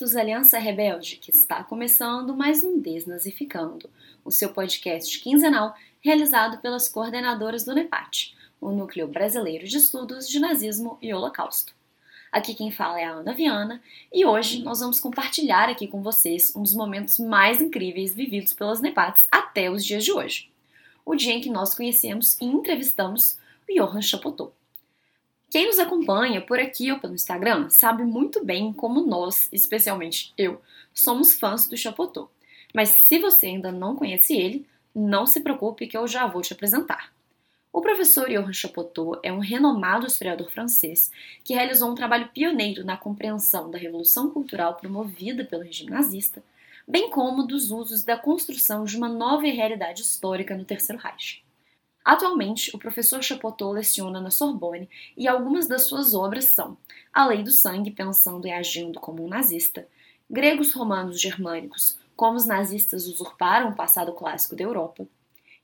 [0.00, 3.90] Dispostos Aliança Rebelde, que está começando mais um Desnazificando,
[4.24, 10.40] o seu podcast quinzenal realizado pelas coordenadoras do NEPAT, o Núcleo Brasileiro de Estudos de
[10.40, 11.74] Nazismo e Holocausto.
[12.32, 16.50] Aqui quem fala é a Ana Viana e hoje nós vamos compartilhar aqui com vocês
[16.56, 20.50] um dos momentos mais incríveis vividos pelas NEPATs até os dias de hoje.
[21.04, 23.36] O dia em que nós conhecemos e entrevistamos
[23.68, 24.50] o Johann Chapotot.
[25.50, 30.62] Quem nos acompanha por aqui ou pelo Instagram sabe muito bem como nós, especialmente eu,
[30.94, 32.30] somos fãs do Chapotot.
[32.72, 36.52] Mas se você ainda não conhece ele, não se preocupe que eu já vou te
[36.52, 37.12] apresentar.
[37.72, 41.10] O professor Johann Chapotot é um renomado historiador francês
[41.42, 46.44] que realizou um trabalho pioneiro na compreensão da revolução cultural promovida pelo regime nazista,
[46.86, 51.42] bem como dos usos da construção de uma nova realidade histórica no Terceiro Reich.
[52.10, 56.76] Atualmente, o professor Chapotot leciona na Sorbonne e algumas das suas obras são
[57.12, 59.86] A Lei do Sangue, pensando e agindo como um nazista,
[60.28, 65.06] Gregos Romanos Germânicos, como os nazistas usurparam o passado clássico da Europa,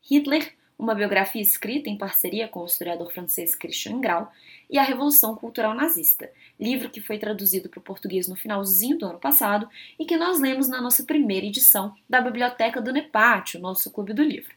[0.08, 4.30] Hitler, uma biografia escrita em parceria com o historiador francês Christian Grau,
[4.70, 6.30] e A Revolução Cultural Nazista,
[6.61, 10.39] livro que foi traduzido para o português no finalzinho do ano passado e que nós
[10.39, 14.56] lemos na nossa primeira edição da Biblioteca do Nepátio, nosso clube do livro.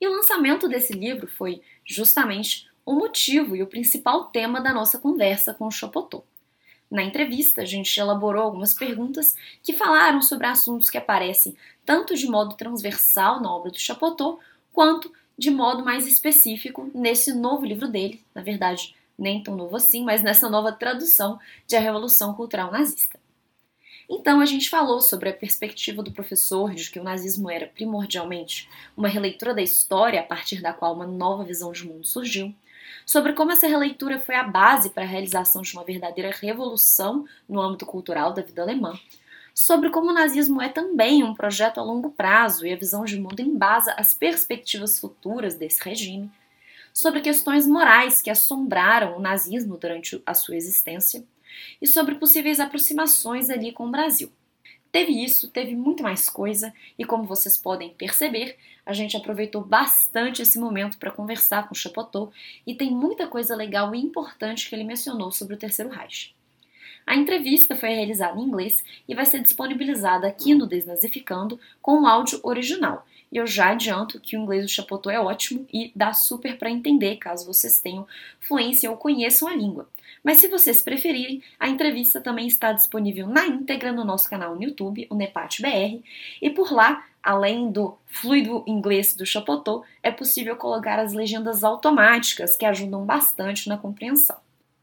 [0.00, 4.98] E o lançamento desse livro foi justamente o motivo e o principal tema da nossa
[4.98, 6.24] conversa com o Chapotot.
[6.90, 11.54] Na entrevista, a gente elaborou algumas perguntas que falaram sobre assuntos que aparecem
[11.84, 14.38] tanto de modo transversal na obra do Chapotot,
[14.72, 20.02] quanto de modo mais específico nesse novo livro dele, na verdade, nem tão novo assim,
[20.02, 23.20] mas nessa nova tradução de A Revolução Cultural Nazista.
[24.08, 28.68] Então a gente falou sobre a perspectiva do professor de que o nazismo era primordialmente
[28.96, 32.54] uma releitura da história a partir da qual uma nova visão de mundo surgiu,
[33.04, 37.60] sobre como essa releitura foi a base para a realização de uma verdadeira revolução no
[37.60, 38.98] âmbito cultural da vida alemã,
[39.54, 43.20] sobre como o nazismo é também um projeto a longo prazo e a visão de
[43.20, 46.30] mundo embasa as perspectivas futuras desse regime,
[46.94, 51.24] sobre questões morais que assombraram o nazismo durante a sua existência
[51.80, 54.30] e sobre possíveis aproximações ali com o Brasil.
[54.90, 60.40] Teve isso, teve muito mais coisa, e como vocês podem perceber, a gente aproveitou bastante
[60.40, 62.32] esse momento para conversar com o Chapotot
[62.66, 66.34] e tem muita coisa legal e importante que ele mencionou sobre o Terceiro Reich.
[67.08, 72.06] A entrevista foi realizada em inglês e vai ser disponibilizada aqui no Desnazificando com o
[72.06, 73.06] áudio original.
[73.32, 76.68] E eu já adianto que o inglês do Chapotot é ótimo e dá super para
[76.68, 78.06] entender caso vocês tenham
[78.38, 79.88] fluência ou conheçam a língua.
[80.22, 84.62] Mas se vocês preferirem, a entrevista também está disponível na íntegra no nosso canal no
[84.62, 86.04] YouTube, o Nepat BR,
[86.42, 92.54] e por lá, além do fluido inglês do Chapotot, é possível colocar as legendas automáticas
[92.54, 94.36] que ajudam bastante na compreensão.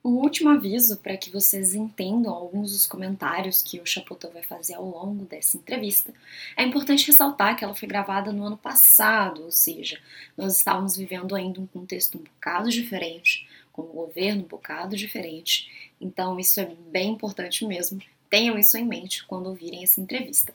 [0.06, 4.76] Um último aviso para que vocês entendam alguns dos comentários que o Chapotot vai fazer
[4.76, 6.14] ao longo dessa entrevista.
[6.56, 10.00] É importante ressaltar que ela foi gravada no ano passado, ou seja,
[10.38, 15.92] nós estávamos vivendo ainda um contexto um bocado diferente, com um governo um bocado diferente.
[16.00, 18.00] Então, isso é bem importante mesmo.
[18.30, 20.54] Tenham isso em mente quando ouvirem essa entrevista.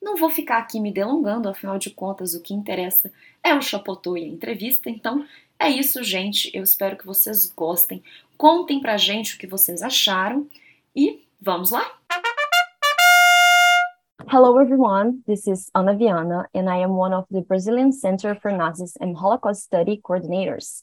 [0.00, 3.12] Não vou ficar aqui me delongando, afinal de contas, o que interessa
[3.42, 5.26] é o Chapotot e a entrevista, então
[5.58, 6.50] é isso, gente.
[6.52, 8.02] Eu espero que vocês gostem.
[8.36, 10.48] Contem pra gente o que vocês acharam
[10.94, 11.84] e vamos lá?
[14.28, 18.50] Hello everyone, this is Ana Viana and I am one of the Brazilian Center for
[18.50, 20.82] Nazis and Holocaust Study coordinators.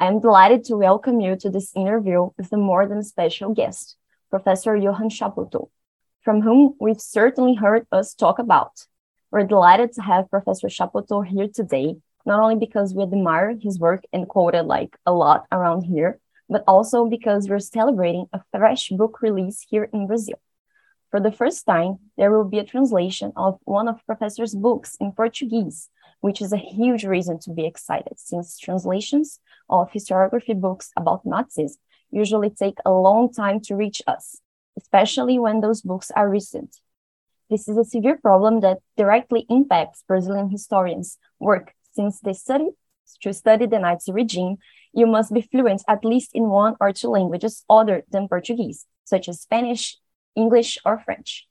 [0.00, 3.96] I am delighted to welcome you to this interview with a more than special guest,
[4.28, 5.68] Professor Johann Chapoutot,
[6.22, 8.72] from whom we've certainly heard us talk about.
[9.30, 11.96] We're delighted to have Professor Chapoutot here today
[12.26, 16.18] not only because we admire his work and quote it like a lot around here,
[16.48, 20.40] but also because we're celebrating a fresh book release here in Brazil.
[21.10, 25.12] For the first time, there will be a translation of one of Professor's books in
[25.12, 25.88] Portuguese,
[26.20, 29.40] which is a huge reason to be excited since translations
[29.70, 31.78] of historiography books about Nazis
[32.10, 34.40] usually take a long time to reach us,
[34.76, 36.76] especially when those books are recent.
[37.50, 42.70] This is a severe problem that directly impacts Brazilian historians' work since they study
[43.22, 44.58] to study the Nazi regime,
[44.92, 49.28] you must be fluent at least in one or two languages other than Portuguese, such
[49.28, 49.96] as Spanish,
[50.34, 51.46] English, or French.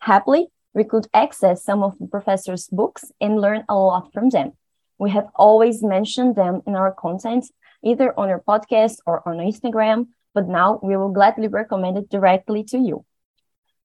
[0.00, 4.52] Happily, we could access some of the professor's books and learn a lot from them.
[4.98, 7.46] We have always mentioned them in our content,
[7.82, 12.62] either on our podcast or on Instagram, but now we will gladly recommend it directly
[12.64, 13.04] to you.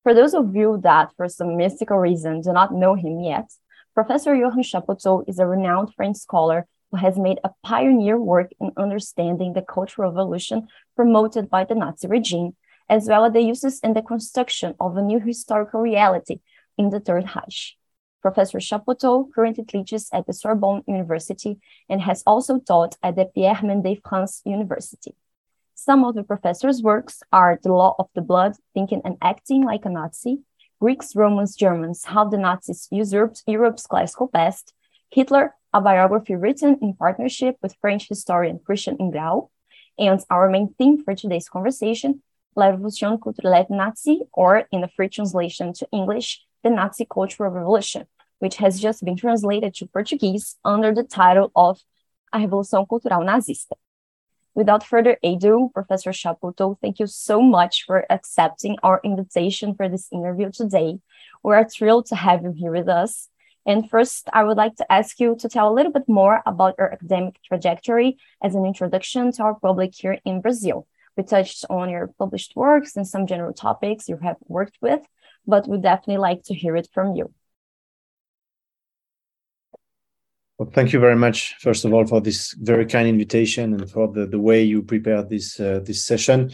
[0.04, 3.50] For those of you that, for some mystical reason, do not know him yet,
[3.94, 8.72] Professor Johann Chapoutot is a renowned French scholar who has made a pioneer work in
[8.78, 12.56] understanding the Cultural Revolution promoted by the Nazi regime,
[12.90, 16.40] as well as the uses and the construction of a new historical reality
[16.78, 17.78] in the Third Reich.
[18.22, 21.60] Professor Chapoutot currently teaches at the Sorbonne University
[21.90, 25.16] and has also taught at the Pierre Mendès France University.
[25.74, 29.86] Some of the professor's works are The Law of the Blood, Thinking and Acting Like
[29.86, 30.42] a Nazi,
[30.80, 34.74] Greeks, Romans, Germans, How the Nazis Usurped Europe's Classical Past,
[35.10, 39.50] Hitler, a biography written in partnership with French historian Christian Ingrao,
[39.98, 42.22] and our main theme for today's conversation,
[42.56, 48.06] La Révolution culturelle Nazi, or in the free translation to English, the Nazi Cultural Revolution,
[48.40, 51.80] which has just been translated to Portuguese under the title of
[52.34, 53.74] A Revolução Cultural Nazista.
[54.54, 60.10] Without further ado, Professor Chapoutot, thank you so much for accepting our invitation for this
[60.12, 61.00] interview today.
[61.42, 63.30] We are thrilled to have you here with us.
[63.66, 66.76] And first, I would like to ask you to tell a little bit more about
[66.78, 70.88] your academic trajectory as an introduction to our public here in Brazil.
[71.16, 75.02] We touched on your published works and some general topics you have worked with,
[75.46, 77.34] but we'd definitely like to hear it from you.
[80.58, 84.08] Well, thank you very much, first of all, for this very kind invitation and for
[84.08, 86.52] the, the way you prepared this uh, this session.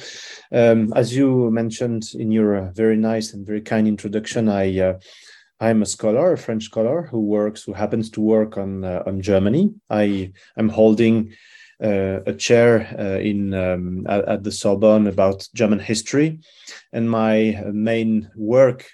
[0.50, 5.00] Um, as you mentioned in your uh, very nice and very kind introduction, I uh,
[5.60, 9.22] I'm a scholar, a French scholar who works, who happens to work on uh, on
[9.22, 9.74] Germany.
[9.90, 11.34] I am holding
[11.84, 16.40] uh, a chair uh, in um, at, at, the Sorbonne about German history,
[16.94, 18.86] and my main work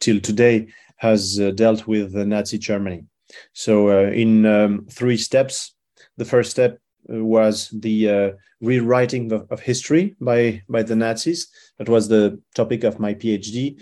[0.00, 3.04] till today has dealt with the Nazi Germany.
[3.52, 5.74] So, uh, in um, three steps,
[6.16, 6.78] the first step
[7.12, 8.30] uh, was the uh,
[8.60, 11.48] rewriting of, of, history by by the Nazis.
[11.78, 13.80] That was the topic of my PhD,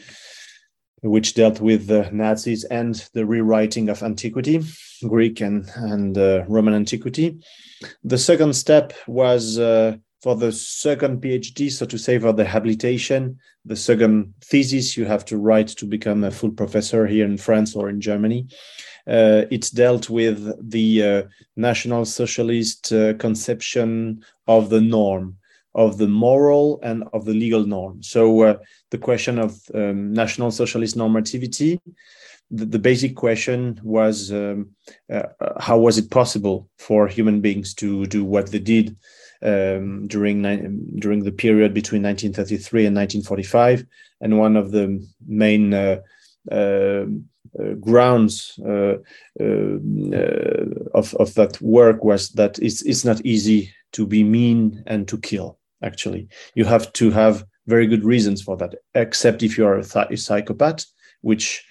[1.03, 4.61] which dealt with the Nazis and the rewriting of antiquity,
[5.07, 7.41] Greek and and uh, Roman antiquity.
[8.05, 13.39] The second step was uh, for the second PhD, so to say, for the habilitation,
[13.65, 17.75] the second thesis you have to write to become a full professor here in France
[17.75, 18.47] or in Germany.
[19.07, 21.23] Uh, it's dealt with the uh,
[21.57, 25.37] National Socialist uh, conception of the norm,
[25.75, 28.03] of the moral and of the legal norm.
[28.03, 28.59] So uh,
[28.91, 31.79] the question of um, National Socialist normativity,
[32.51, 34.71] the, the basic question was um,
[35.13, 35.23] uh,
[35.59, 38.97] how was it possible for human beings to do what they did
[39.43, 40.43] um, during
[40.99, 43.85] during the period between 1933 and 1945,
[44.21, 46.01] and one of the main uh,
[46.51, 47.05] uh,
[47.59, 48.97] uh, grounds uh,
[49.41, 49.79] uh,
[50.95, 55.19] of of that work was that it's it's not easy to be mean and to
[55.19, 55.59] kill.
[55.83, 59.85] Actually, you have to have very good reasons for that, except if you are a,
[59.85, 60.85] th- psychopath,
[61.21, 61.65] which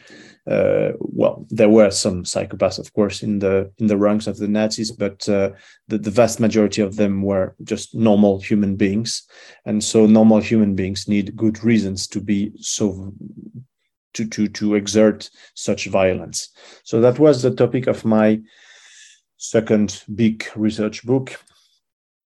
[0.47, 4.47] uh, well, there were some psychopaths, of course, in the in the ranks of the
[4.47, 5.51] Nazis, but uh,
[5.87, 9.23] the, the vast majority of them were just normal human beings,
[9.65, 13.13] and so normal human beings need good reasons to be so
[14.13, 16.49] to to to exert such violence.
[16.83, 18.39] So that was the topic of my
[19.37, 21.39] second big research book,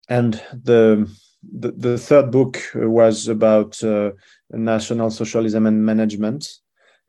[0.07, 1.09] and the
[1.51, 4.11] the, the third book was about uh,
[4.51, 6.47] national socialism and management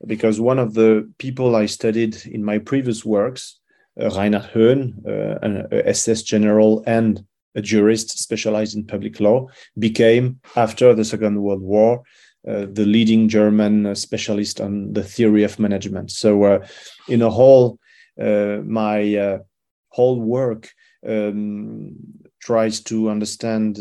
[0.06, 3.60] because one of the people I studied in my previous works,
[4.00, 7.24] uh, Reinhard uh, an SS general and
[7.54, 9.46] a jurist specialized in public law,
[9.78, 12.02] became, after the Second World War,
[12.46, 16.10] uh, the leading German uh, specialist on the theory of management.
[16.10, 16.66] So, uh,
[17.08, 17.78] in a whole,
[18.20, 19.40] uh, my
[19.88, 20.70] whole work
[21.06, 21.94] um,
[22.44, 23.78] tries to understand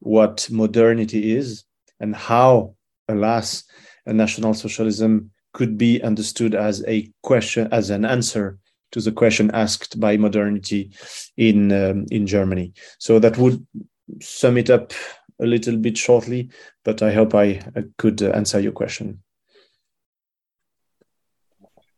[0.00, 1.64] what modernity is
[2.00, 2.74] and how,
[3.08, 3.64] alas,
[4.06, 8.58] a national socialism could be understood as a question, as an answer
[8.92, 10.92] to the question asked by modernity
[11.36, 12.72] in um, in Germany.
[12.98, 13.66] So that would
[14.20, 14.92] sum it up
[15.40, 16.50] a little bit shortly,
[16.84, 19.22] but I hope I, I could answer your question.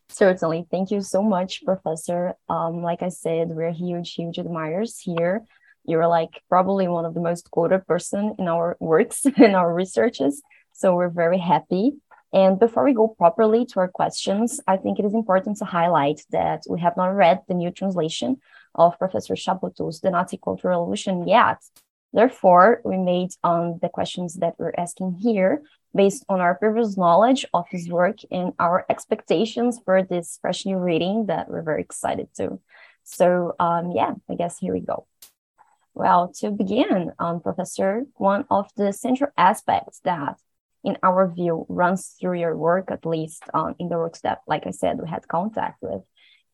[0.08, 0.66] Certainly.
[0.70, 2.34] Thank you so much, Professor.
[2.48, 5.44] Um, like I said, we're huge, huge admirers here.
[5.86, 10.42] You're like probably one of the most quoted person in our works in our researches.
[10.72, 11.94] So we're very happy.
[12.32, 16.20] And before we go properly to our questions, I think it is important to highlight
[16.30, 18.40] that we have not read the new translation
[18.74, 21.58] of Professor Chapoutot's The Nazi Cultural Revolution yet.
[22.12, 25.62] Therefore, we made um, the questions that we're asking here
[25.94, 30.78] based on our previous knowledge of his work and our expectations for this fresh new
[30.78, 32.60] reading that we're very excited to.
[33.04, 35.06] So, um, yeah, I guess here we go.
[35.96, 40.38] Well, to begin, um, Professor, one of the central aspects that
[40.84, 44.66] in our view runs through your work at least um, in the works that like
[44.66, 46.02] i said we had contact with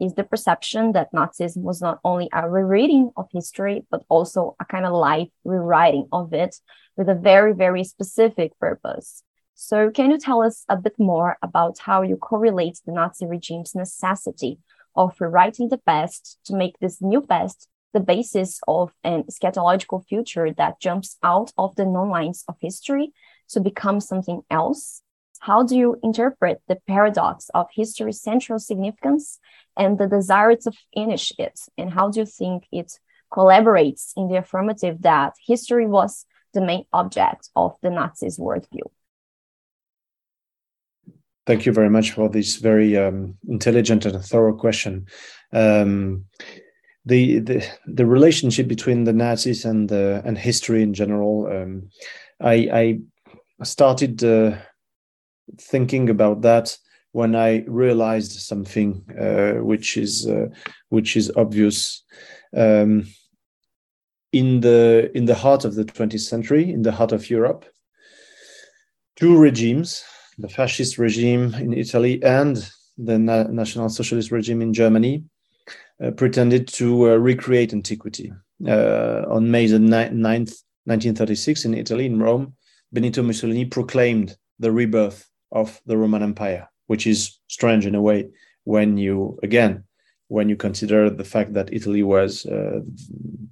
[0.00, 4.64] is the perception that Nazism was not only a rereading of history, but also a
[4.64, 6.56] kind of life rewriting of it
[6.96, 9.22] with a very, very specific purpose.
[9.54, 13.74] So, can you tell us a bit more about how you correlate the Nazi regime's
[13.74, 14.58] necessity
[14.96, 20.52] of rewriting the past to make this new past the basis of an eschatological future
[20.52, 23.12] that jumps out of the known lines of history
[23.50, 25.02] to become something else?
[25.40, 29.40] How do you interpret the paradox of history's central significance
[29.76, 31.58] and the desire to finish it?
[31.76, 32.92] And how do you think it
[33.32, 38.86] collaborates in the affirmative that history was the main object of the Nazis' worldview?
[41.44, 45.06] Thank you very much for this very um, intelligent and thorough question.
[45.52, 46.26] Um,
[47.04, 51.88] the, the the relationship between the Nazis and uh, and history in general, um,
[52.40, 53.00] I,
[53.60, 54.56] I started uh,
[55.60, 56.76] thinking about that
[57.10, 60.46] when I realized something uh, which is uh,
[60.90, 62.04] which is obvious.
[62.56, 63.08] Um,
[64.32, 67.66] in the in the heart of the 20th century, in the heart of Europe,
[69.16, 70.02] two regimes
[70.38, 75.24] the fascist regime in Italy and the Na National Socialist regime in Germany
[76.10, 78.32] pretended to uh, recreate antiquity.
[78.66, 82.54] Uh, on May the 9th, 1936, in Italy, in Rome,
[82.92, 88.28] Benito Mussolini proclaimed the rebirth of the Roman Empire, which is strange in a way
[88.64, 89.84] when you, again,
[90.28, 92.82] when you consider the fact that Italy was a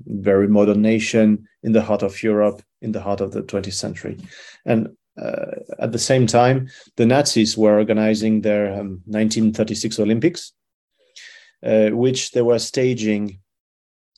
[0.06, 4.16] very modern nation in the heart of Europe, in the heart of the 20th century.
[4.64, 4.88] And
[5.20, 10.52] uh, at the same time, the Nazis were organizing their um, 1936 Olympics,
[11.64, 13.38] uh, which they were staging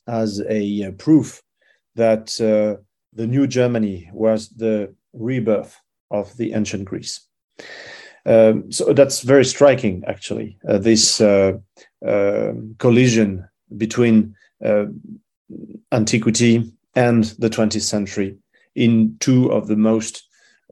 [0.07, 1.41] as a uh, proof
[1.95, 2.81] that uh,
[3.13, 5.79] the new Germany was the rebirth
[6.11, 7.27] of the ancient Greece.
[8.25, 11.61] Um, so that's very striking, actually, this um,
[12.79, 14.35] collision between
[15.91, 18.37] antiquity and the 20th century
[18.75, 20.23] in two of the most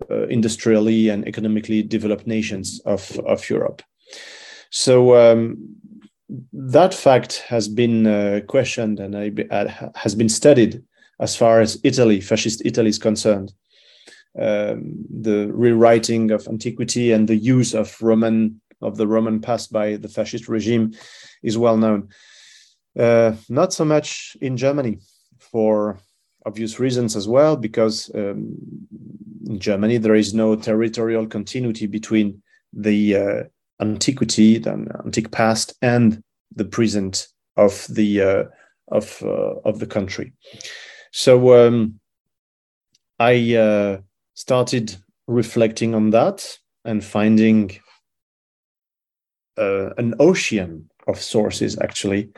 [0.09, 3.81] uh, industrially and economically developed nations of, of Europe.
[4.71, 5.75] So um,
[6.53, 9.15] that fact has been uh, questioned and
[9.51, 10.83] uh, has been studied
[11.19, 13.53] as far as Italy, fascist Italy, is concerned.
[14.39, 19.97] Um, the rewriting of antiquity and the use of Roman of the Roman past by
[19.97, 20.93] the fascist regime
[21.43, 22.09] is well known.
[22.97, 24.99] Uh, not so much in Germany,
[25.37, 25.99] for
[26.45, 28.57] obvious reasons as well, because um,
[29.45, 32.41] in Germany, there is no territorial continuity between
[32.73, 33.43] the uh,
[33.81, 34.71] antiquity, the
[35.03, 36.23] antique past, and
[36.55, 38.43] the present of the uh,
[38.89, 40.33] of uh, of the country.
[41.11, 41.99] So um,
[43.19, 43.97] I uh,
[44.33, 44.95] started
[45.27, 47.71] reflecting on that and finding
[49.57, 52.29] uh, an ocean of sources actually,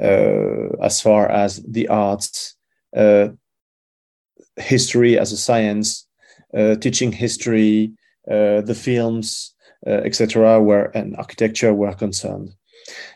[0.00, 2.56] uh, as far as the arts,
[4.56, 6.06] history as a science,
[6.56, 7.92] uh, teaching history,
[8.30, 12.54] uh, the films, uh, Uh, etc., were and architecture were concerned.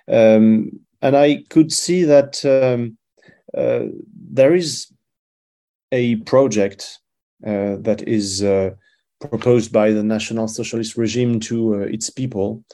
[0.09, 2.99] Um, and I could see that um,
[3.57, 3.87] uh,
[4.33, 4.93] there is
[5.93, 6.99] a project
[7.47, 8.41] uh, that is
[9.21, 12.65] proposed by the National Socialist regime to its people,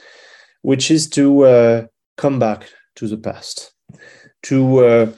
[0.62, 3.74] which is to come back to the past,
[4.44, 5.12] to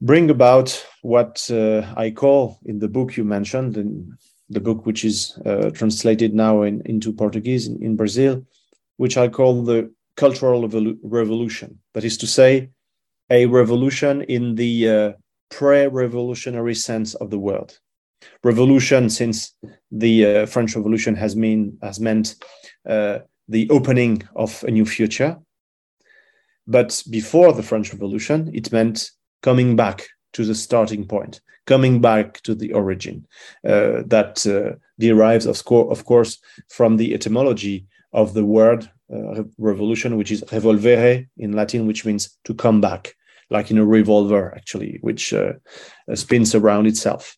[0.00, 4.18] bring about what uh, I call in the book you mentioned, in
[4.48, 8.44] the book which is uh, translated now in, into Portuguese in, in, Brazil,
[8.96, 10.68] which I call the cultural
[11.02, 11.78] revolution.
[11.94, 12.70] That is to say,
[13.30, 15.12] a revolution in the uh,
[15.50, 17.72] pre-revolutionary sense of the word.
[18.44, 19.54] Revolution, since
[19.90, 22.36] the uh, French Revolution has mean has meant
[22.88, 25.38] uh, the opening of a new future.
[26.66, 29.10] But before the French Revolution, it meant
[29.42, 33.26] coming back to the starting point, coming back to the origin
[33.66, 40.16] uh, that uh, derives, of, of course, from the etymology of the word uh, revolution,
[40.16, 43.14] which is revolvere in Latin, which means to come back,
[43.50, 45.52] like in a revolver, actually, which uh,
[46.10, 47.36] uh, spins around itself.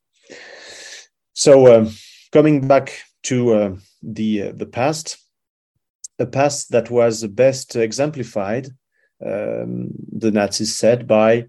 [1.32, 1.90] So, um,
[2.32, 5.18] coming back to uh, the the past,
[6.18, 8.68] a past that was best exemplified,
[9.24, 11.46] um, the Nazis said, by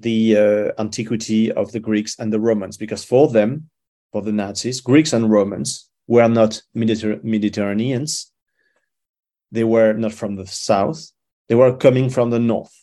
[0.00, 3.70] the uh, antiquity of the Greeks and the Romans, because for them,
[4.12, 8.32] for the Nazis, Greeks and Romans were not Mediter- Mediterraneans.
[9.52, 11.12] They were not from the south.
[11.48, 12.74] They were coming from the north.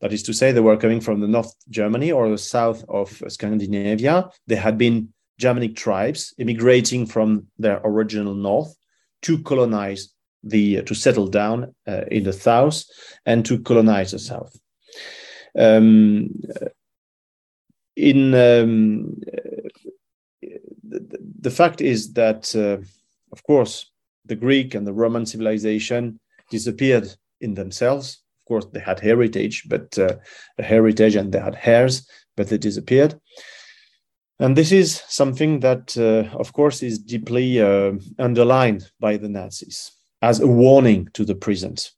[0.00, 3.22] That is to say, they were coming from the North Germany or the south of
[3.28, 4.30] Scandinavia.
[4.46, 8.74] They had been Germanic tribes immigrating from their original north
[9.22, 10.12] to colonize
[10.42, 12.84] the to settle down uh, in the south
[13.26, 14.58] and to colonize the south.
[15.58, 16.42] Um,
[17.96, 19.20] in um,
[20.82, 22.84] the, the, fact is that, uh,
[23.32, 23.90] of course,
[24.26, 27.08] the Greek and the Roman civilization disappeared
[27.40, 28.22] in themselves.
[28.42, 30.16] Of course, they had heritage, but uh,
[30.58, 33.20] heritage, and they had heirs, but they disappeared.
[34.38, 39.92] And this is something that, uh, of course, is deeply uh, underlined by the Nazis
[40.22, 41.90] as a warning to the present.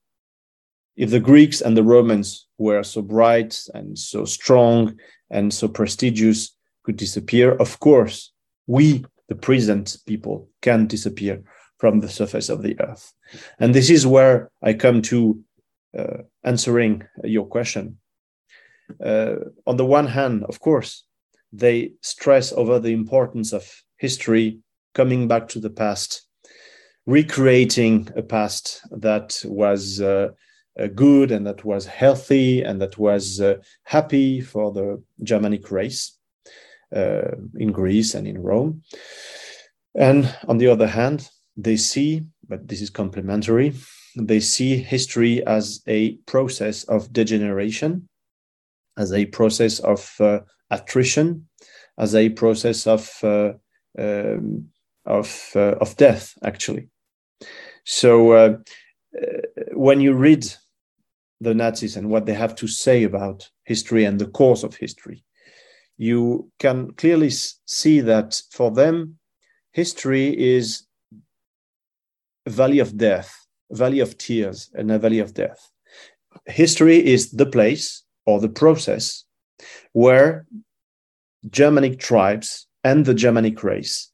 [0.97, 4.99] If the Greeks and the Romans were so bright and so strong
[5.31, 8.33] and so prestigious could disappear, of course,
[8.67, 11.43] we, the present people, can disappear
[11.79, 13.13] from the surface of the earth.
[13.59, 15.43] And this is where I come to
[15.99, 17.99] uh, answering your question.
[19.05, 21.05] Uh, on the one hand, of course,
[21.53, 24.61] they stress over the importance of history,
[24.95, 26.27] coming back to the past,
[27.07, 30.29] recreating a past that was uh,
[30.95, 36.19] good and that was healthy and that was uh, happy for the Germanic race
[36.95, 38.83] uh, in Greece and in Rome.
[39.95, 43.75] And on the other hand, they see, but this is complementary,
[44.17, 48.09] they see history as a process of degeneration,
[48.97, 51.49] as a process of uh, attrition,
[51.99, 53.53] as a process of uh,
[53.99, 54.69] um,
[55.05, 56.89] of uh, of death, actually.
[57.85, 58.57] So uh,
[59.21, 59.25] uh,
[59.73, 60.47] when you read
[61.43, 65.25] the Nazis and what they have to say about history and the course of history,
[65.97, 69.19] you can clearly see that for them,
[69.73, 70.87] history is
[72.47, 73.35] a valley of death,
[73.71, 75.71] a valley of tears, and a valley of death.
[76.47, 79.25] History is the place or the process
[79.93, 80.47] where
[81.51, 84.11] Germanic tribes and the Germanic race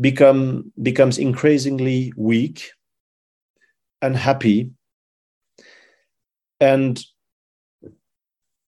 [0.00, 2.70] become becomes increasingly weak,
[4.02, 4.70] unhappy,
[6.60, 7.02] and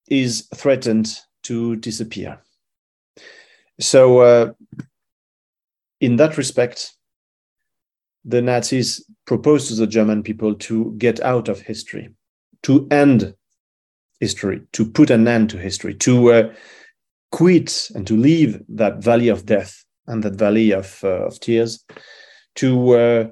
[0.09, 2.41] is threatened to disappear.
[3.81, 4.53] So, uh,
[6.01, 6.95] in that respect,
[8.25, 12.11] the Nazis proposed to the German people to get out of history,
[12.63, 13.35] to end
[14.21, 16.55] history, to put an end to history, to uh,
[17.31, 21.85] quit and to leave that valley of death and that valley of, uh, of tears,
[22.57, 23.25] to uh,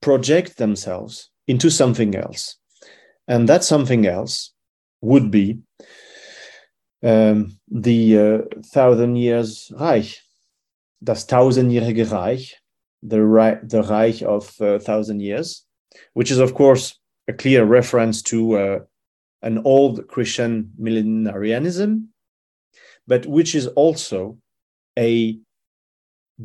[0.00, 2.56] project themselves into something else.
[3.28, 4.52] And that something else
[5.00, 5.58] would be
[7.02, 8.38] um, the uh,
[8.72, 10.20] thousand years Reich,
[11.02, 12.54] das tausendjährige Reich,
[13.02, 15.64] the, Reich, the Reich of uh, thousand years,
[16.14, 18.78] which is, of course, a clear reference to uh,
[19.42, 22.08] an old Christian millenarianism,
[23.06, 24.36] but which is also
[24.98, 25.38] a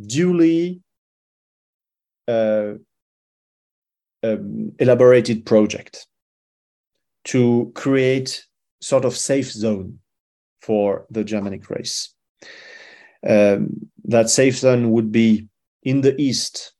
[0.07, 0.81] duly
[2.27, 2.73] uh,
[4.23, 6.07] um, elaborated project
[7.25, 8.45] to create
[8.81, 9.99] sort of safe zone
[10.61, 12.13] for the Germanic race.
[13.27, 15.47] Um, that safe zone would be
[15.83, 16.73] in the east,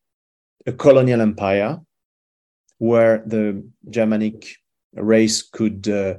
[0.66, 1.80] a colonial empire
[2.78, 4.48] where the Germanic
[4.94, 6.16] race could uh,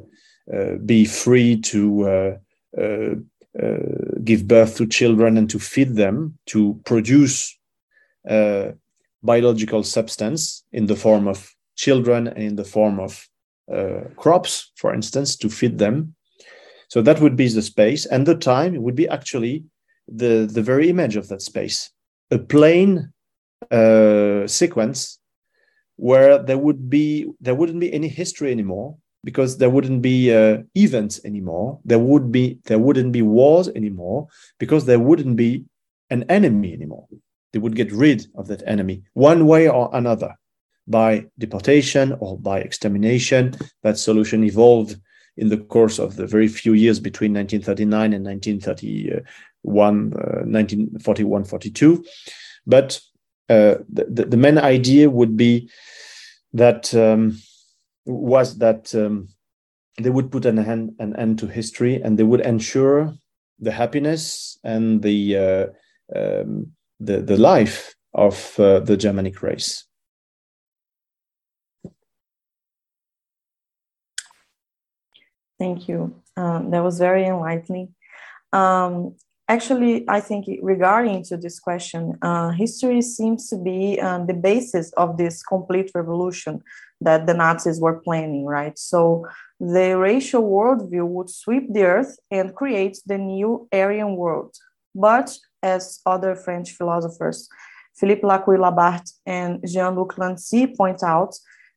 [0.52, 2.36] uh, be free to uh,
[2.80, 3.14] uh,
[3.60, 3.76] uh,
[4.22, 7.58] give birth to children and to feed them, to produce
[9.22, 13.28] biological substance in the form of children and in the form of
[14.16, 16.14] crops, for instance, to feed them.
[16.88, 19.64] So that would be the space, and the time would be actually
[20.06, 21.90] the the very image of that space,
[22.30, 23.12] a plain
[23.70, 25.18] uh, sequence
[25.96, 30.58] where there would be there wouldn't be any history anymore because there wouldn't be uh,
[30.74, 31.80] events anymore.
[31.84, 35.64] There would be there wouldn't be wars anymore because there wouldn't be
[36.10, 37.06] an enemy anymore.
[37.52, 40.36] They would get rid of that enemy one way or another
[40.86, 43.54] by deportation or by extermination.
[43.82, 44.96] That solution evolved
[45.36, 52.04] in the course of the very few years between 1939 and 1931, uh, 1941, 42.
[52.66, 53.00] But
[53.48, 55.70] uh, the, the main idea would be
[56.52, 57.38] that um,
[58.06, 59.28] was that um,
[60.00, 63.14] they would put an end, an end to history and they would ensure
[63.58, 65.66] the happiness and the uh,
[66.14, 69.85] um, the, the life of uh, the Germanic race.
[75.58, 76.14] Thank you.
[76.36, 77.94] Um, that was very enlightening.
[78.52, 79.16] Um,
[79.48, 84.92] actually, I think regarding to this question, uh, history seems to be um, the basis
[84.92, 86.62] of this complete revolution
[87.00, 88.78] that the Nazis were planning, right?
[88.78, 89.26] So
[89.60, 94.54] the racial worldview would sweep the earth and create the new Aryan world.
[94.94, 97.48] But as other French philosophers
[97.96, 101.34] Philippe Lacoue-Labarthe and Jean-Luc Nancy point out,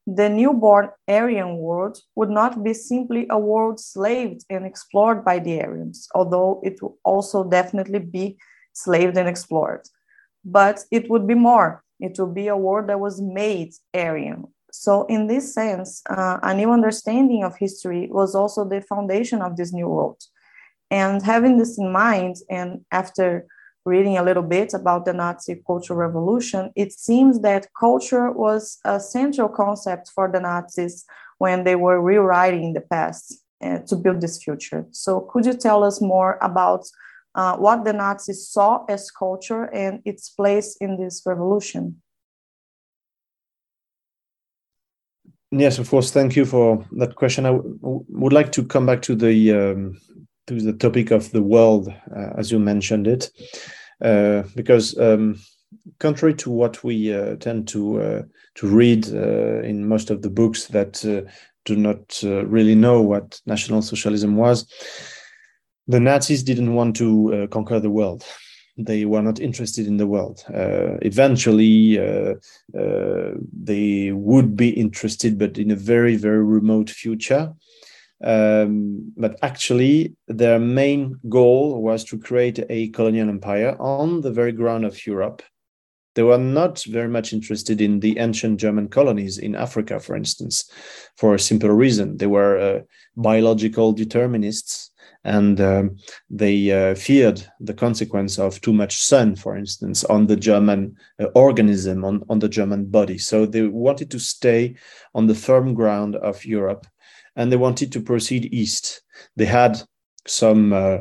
[0.08, 5.62] the newborn Aryan world would not be simply a world slaved and explored by the
[5.62, 8.38] Aryans, although it would also definitely be
[8.74, 9.82] slaved and explored.
[10.44, 11.84] But it would be more.
[12.00, 14.46] It would be a world that was made Aryan.
[14.72, 19.58] So, in this sense, uh, a new understanding of history was also the foundation of
[19.58, 20.22] this new world.
[20.92, 23.48] And having this in mind, and after
[23.90, 29.00] reading a little bit about the Nazi Cultural Revolution, it seems that culture was a
[29.00, 31.06] central concept for the Nazis
[31.40, 34.86] when they were rewriting the past uh, to build this future.
[34.92, 36.86] So, could you tell us more about
[37.36, 42.02] uh, what the Nazis saw as culture and its place in this revolution?
[45.52, 46.12] Yes, of course.
[46.12, 47.46] Thank you for that question.
[47.46, 47.58] I
[48.22, 49.98] would like to come back to the um,
[50.50, 53.32] to the topic of the world, uh, as you mentioned it,
[54.00, 55.40] because um,
[56.00, 58.22] contrary to what we uh, tend to uh,
[58.56, 61.30] to read uh, in most of the books that uh,
[61.66, 64.66] do not really know what National Socialism was,
[65.88, 68.26] the Nazis didn't want to conquer the world
[68.80, 70.44] they were not interested in the world.
[70.48, 72.36] Uh, eventually, uh,
[72.78, 77.54] uh, they would be interested, but in a very, very remote future.
[78.24, 84.52] Um, but actually, their main goal was to create a colonial empire on the very
[84.52, 85.42] ground of Europe.
[86.16, 90.70] They were not very much interested in the ancient German colonies in Africa, for instance,
[91.16, 92.18] for a simple reason.
[92.18, 92.80] They were uh,
[93.16, 94.92] biological determinists
[95.24, 95.98] and um,
[96.30, 101.26] they uh, feared the consequence of too much sun, for instance, on the German uh,
[101.36, 103.18] organism, on, on the German body.
[103.18, 104.76] So they wanted to stay
[105.14, 106.88] on the firm ground of Europe
[107.36, 109.02] and they wanted to proceed east.
[109.36, 109.82] They had
[110.28, 111.00] some uh,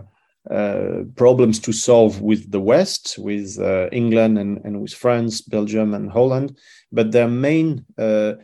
[0.51, 5.95] uh problems to solve with the West, with uh, England and, and with France, Belgium,
[5.95, 6.57] and Holland,
[6.91, 8.35] but their main uh,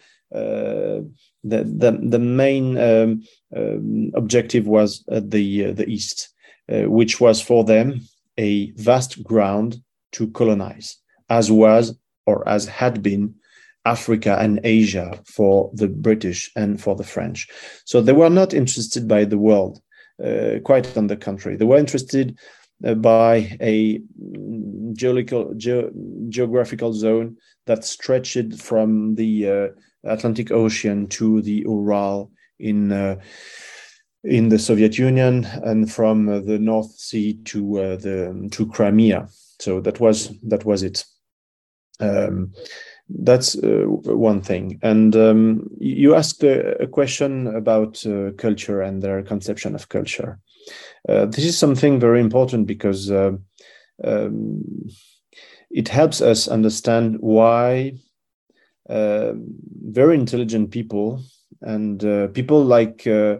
[1.44, 3.22] the the, the main um,
[3.56, 6.30] um, objective was uh, the uh, the east,
[6.72, 8.00] uh, which was for them
[8.38, 9.80] a vast ground
[10.12, 10.96] to colonize,
[11.28, 13.34] as was or as had been
[13.84, 17.48] Africa and Asia for the British and for the French.
[17.84, 19.80] So they were not interested by the world,
[20.24, 21.56] uh, quite on the contrary.
[21.56, 22.38] They were interested
[22.84, 23.98] uh, by a
[24.92, 25.06] ge
[26.28, 29.68] geographical zone that stretched from the uh,
[30.04, 33.16] Atlantic Ocean to the Ural in uh,
[34.24, 39.28] in the Soviet Union and from uh, the North Sea to uh, the to Crimea.
[39.60, 41.04] So that was that was it.
[42.00, 42.52] Um,
[43.08, 44.78] that's uh, one thing.
[44.82, 50.38] And um, you asked a, a question about uh, culture and their conception of culture.
[51.08, 53.44] Uh, this is something very important because um,
[55.70, 57.92] it helps us understand why
[58.88, 61.22] very intelligent people
[61.62, 63.38] and uh, people like uh,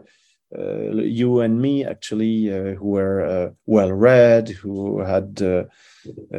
[0.57, 5.35] uh, you and me actually who were well read who had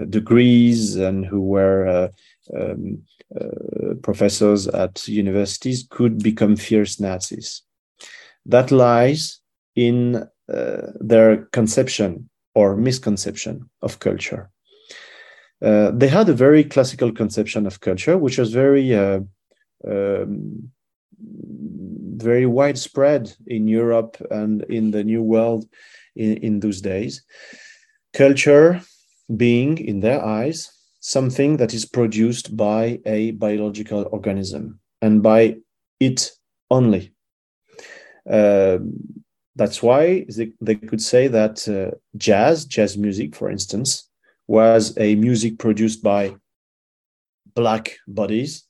[0.10, 2.10] degrees and who were
[2.56, 3.02] um,
[4.02, 7.64] professors at universities could become fierce nazis
[8.46, 9.40] that lies
[9.76, 14.50] in uh, their conception or misconception of culture.
[15.62, 19.20] Uh, they had a very classical conception of culture, which was very uh,
[19.88, 20.72] um,
[22.18, 25.66] very widespread in Europe and in the New World
[26.16, 27.24] in, in those days.
[28.14, 28.82] Culture
[29.36, 30.72] being, in their eyes,
[31.06, 35.56] something that is produced by a biological organism and by
[36.00, 36.32] it
[36.72, 37.14] only.
[38.28, 38.80] Uh,
[39.56, 44.10] that's why they, they, could say that uh, jazz, jazz music, for instance,
[44.48, 46.36] was a music produced by
[47.54, 48.64] black bodies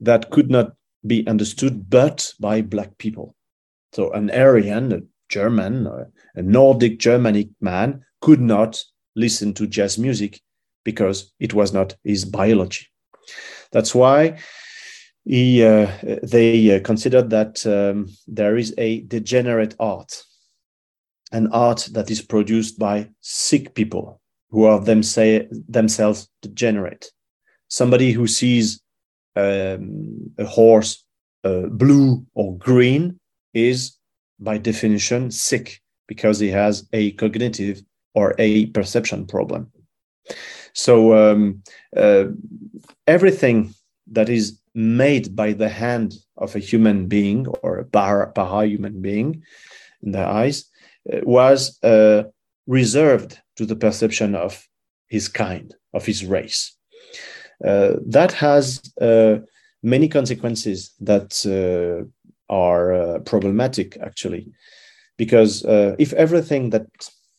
[0.00, 0.72] that could not
[1.06, 3.36] be understood but by black people.
[3.92, 5.86] So an Aryan, a German,
[6.34, 8.82] a Nordic Germanic man could not
[9.14, 10.40] listen to jazz music
[10.86, 12.86] because it was not his biology.
[13.72, 14.38] That's why
[15.24, 15.90] he, uh,
[16.22, 20.22] they uh, considered that um, there is a degenerate art,
[21.32, 24.20] an art that is produced by sick people
[24.50, 27.10] who are them say, themselves degenerate.
[27.68, 28.80] Somebody who sees
[29.34, 31.04] um, a horse
[31.42, 33.18] uh, blue or green
[33.52, 33.96] is
[34.38, 37.82] by definition sick because he has a cognitive
[38.14, 39.70] or a perception problem.
[40.76, 41.62] So um,
[41.96, 42.26] uh,
[43.06, 43.74] everything
[44.12, 49.42] that is made by the hand of a human being or a para human being
[50.02, 50.66] in their eyes
[51.10, 52.24] uh, was uh,
[52.66, 54.68] reserved to the perception of
[55.08, 56.76] his kind, of his race.
[58.18, 58.82] that has
[59.82, 61.30] many consequences that
[62.48, 64.52] are problematic, actually
[65.16, 66.86] because uh, if everything that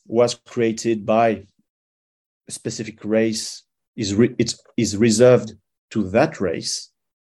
[0.07, 1.43] was created by
[2.49, 3.63] specific race
[3.95, 5.53] is re- it's, is reserved
[5.91, 6.91] to that race,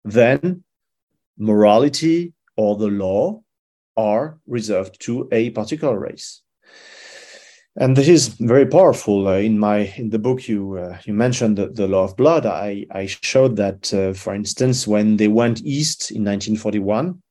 [0.03, 0.63] then
[1.37, 3.41] morality or the law
[3.95, 6.41] are reserved to a particular race.
[7.75, 9.27] And this is very powerful.
[9.27, 12.45] Uh, in my in the book, you uh, you mentioned the, the, law of blood.
[12.45, 17.21] I I showed that, uh, for instance, when they went east in 1941,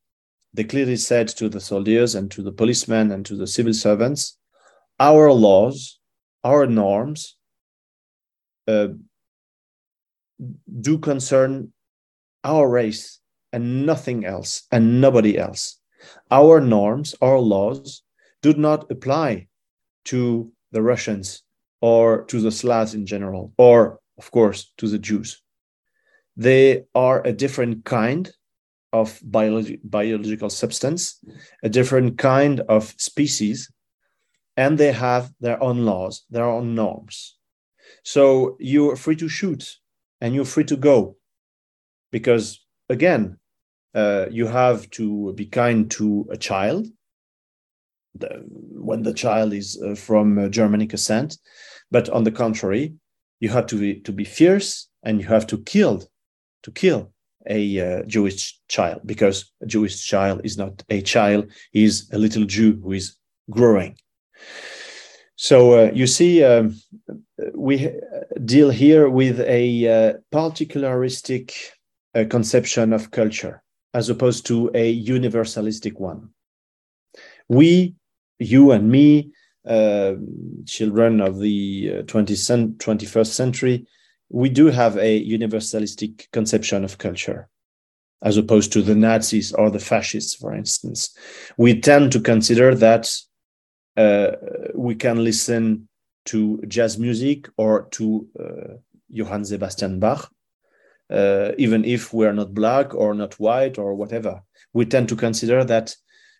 [0.54, 4.38] they clearly said to the soldiers and to the policemen and to the civil servants,
[4.98, 5.98] our laws,
[6.44, 7.37] our norms
[8.68, 8.88] uh,
[10.80, 11.72] do concern
[12.44, 13.20] our race
[13.52, 15.80] and nothing else and nobody else.
[16.30, 18.02] Our norms, our laws
[18.42, 19.48] do not apply
[20.06, 21.42] to the Russians
[21.80, 25.42] or to the Slavs in general, or of course to the Jews.
[26.36, 28.30] They are a different kind
[28.92, 31.20] of biologi- biological substance,
[31.62, 33.70] a different kind of species,
[34.56, 37.37] and they have their own laws, their own norms.
[38.04, 39.76] So you're free to shoot
[40.20, 41.16] and you're free to go
[42.10, 43.38] because, again,
[43.94, 46.86] uh, you have to be kind to a child
[48.14, 51.38] the, when the child is uh, from uh, Germanic ascent.
[51.90, 52.94] But on the contrary,
[53.40, 56.02] you have to be, to be fierce and you have to kill,
[56.62, 57.12] to kill
[57.48, 62.44] a uh, Jewish child because a Jewish child is not a child, he's a little
[62.44, 63.16] Jew who is
[63.50, 63.96] growing.
[65.40, 66.74] So uh, you see, um,
[67.54, 67.94] we
[68.44, 71.54] deal here with a uh, particularistic
[72.16, 73.62] uh, conception of culture
[73.94, 76.30] as opposed to a universalistic one.
[77.48, 77.94] We,
[78.40, 79.30] you and me,
[79.64, 80.14] uh,
[80.66, 83.86] children of the 20th, uh, 21st century,
[84.30, 87.48] we do have a universalistic conception of culture
[88.22, 91.16] as opposed to the Nazis or the fascists, for instance.
[91.56, 93.08] We tend to consider that
[94.74, 95.88] we can listen
[96.28, 98.74] to jazz music or to uh,
[99.08, 100.30] Johann Sebastian Bach,
[101.10, 104.42] uh, even if we're not black or not white or whatever.
[104.74, 105.96] We tend to consider that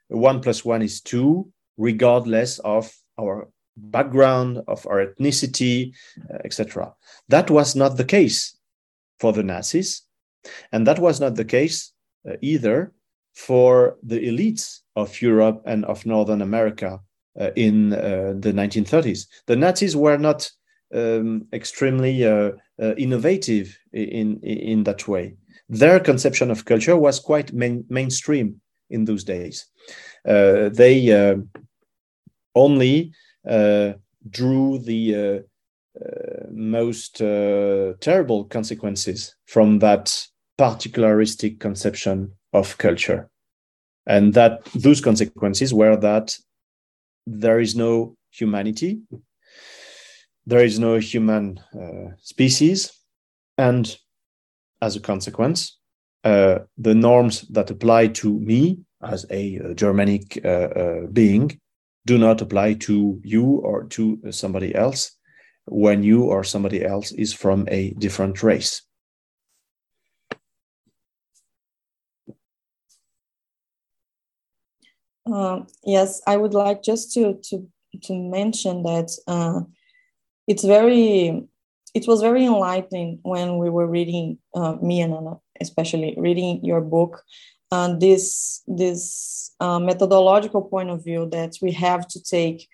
[0.09, 5.94] one plus one is two, regardless of our background, of our ethnicity,
[6.31, 6.92] uh, etc.
[7.29, 8.59] That was not the case
[9.21, 10.03] for the Nazis,
[10.71, 11.92] and that was not the case
[12.29, 12.92] uh, either
[13.35, 17.08] for the elites of Europe and of Northern America uh,
[17.57, 19.27] in uh, the 1930s.
[19.46, 20.51] The Nazis were not
[20.94, 25.37] um, extremely uh, uh, innovative in, in that way.
[25.68, 29.66] Their conception of culture was quite main, mainstream in those days.
[30.24, 31.37] they
[32.55, 33.12] only
[33.48, 33.92] uh,
[34.29, 40.27] drew the uh, uh, most terrible consequences from that
[40.59, 43.31] particularistic conception of culture.
[44.07, 46.37] And that those consequences were that
[47.29, 49.01] there is no humanity,
[50.47, 52.93] there is no human uh, species,
[53.57, 53.97] and
[54.81, 55.79] as a consequence,
[56.25, 61.61] uh, the norms that apply to me as a, a Germanic uh, being
[62.07, 65.12] do not apply to you or to somebody else
[65.67, 68.83] when you or somebody else is from a different race.
[75.33, 77.67] Uh, yes, I would like just to to
[78.03, 79.61] to mention that uh,
[80.47, 81.47] it's very
[81.95, 86.81] it was very enlightening when we were reading uh, me and Ana, especially reading your
[86.81, 87.23] book
[87.73, 92.69] uh, this this uh, methodological point of view that we have to take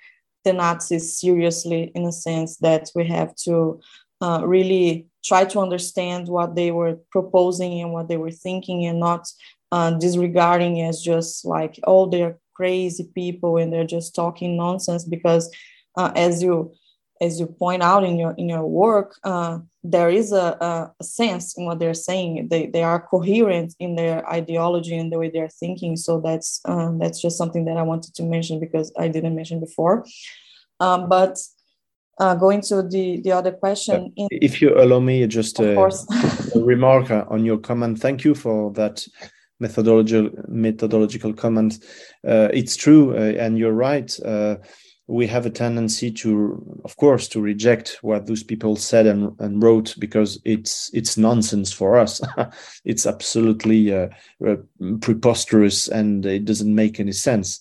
[0.45, 3.81] the Nazis seriously in a sense that we have to
[4.21, 9.01] uh, really try to understand what they were proposing and what they were thinking and
[9.01, 9.27] not
[9.73, 15.51] uh, disregarding as just like oh they're crazy people and they're just talking nonsense because
[15.97, 16.73] uh, as you
[17.21, 20.57] as you point out in your in your work, uh, there is a,
[20.99, 22.49] a, sense in what they're saying.
[22.51, 25.97] They, they are coherent in their ideology and the way they're thinking.
[25.97, 29.61] So that's um, that's just something that I wanted to mention because I didn't mention
[29.61, 30.05] before.
[30.81, 31.39] Um, but
[32.19, 36.61] uh, going to the the other question, in, if you allow me, just a, a
[36.61, 38.01] remark on your comment.
[38.01, 39.07] Thank you for that
[39.61, 41.83] methodological methodological comment.
[42.27, 44.19] Uh, it's true, uh, and you're right.
[44.25, 44.57] Uh,
[45.07, 49.63] we have a tendency to of course to reject what those people said and, and
[49.63, 52.23] wrote because it's it's nonsense for us
[52.87, 54.09] it's absolutely uh,
[55.03, 57.61] preposterous and it doesn't make any sense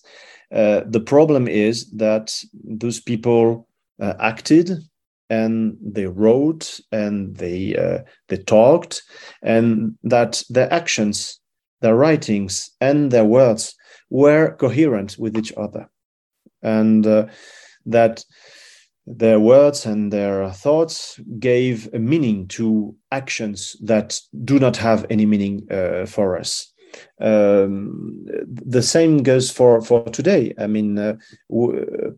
[0.50, 3.68] the problem is that those people
[4.00, 4.78] acted
[5.30, 9.02] and they wrote and they uh, they talked
[9.42, 11.40] and that their actions
[11.84, 13.74] their writings and their words
[14.08, 15.86] were coherent with each other
[16.62, 17.26] and uh,
[17.84, 18.24] that
[19.06, 25.26] their words and their thoughts gave a meaning to actions that do not have any
[25.26, 26.72] meaning uh, for us
[27.20, 30.54] um, the same goes for for today.
[30.58, 31.16] I mean, uh,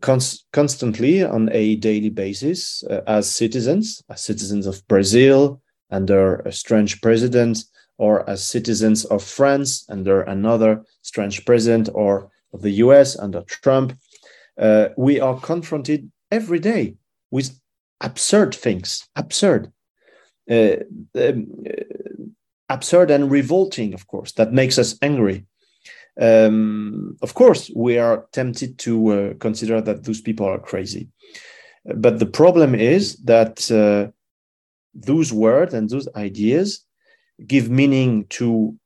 [0.01, 6.51] const constantly on a daily basis, uh, as citizens, as citizens of Brazil under a
[6.51, 7.63] strange president,
[7.97, 13.17] or as citizens of France under another strange president, or of the U.S.
[13.17, 13.97] under Trump,
[14.57, 16.95] uh, we are confronted every day
[17.31, 17.59] with
[18.01, 19.07] absurd things.
[19.15, 19.71] Absurd.
[20.49, 20.77] Uh,
[21.15, 21.47] um,
[22.69, 25.45] absurd and revolting, of course, that makes us angry.
[26.19, 31.09] Um, of course, we are tempted to uh, consider that those people are crazy.
[31.85, 34.11] But the problem is that uh,
[34.93, 36.85] those words and those ideas
[37.45, 38.77] give meaning to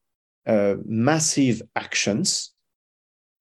[0.46, 2.52] uh, massive actions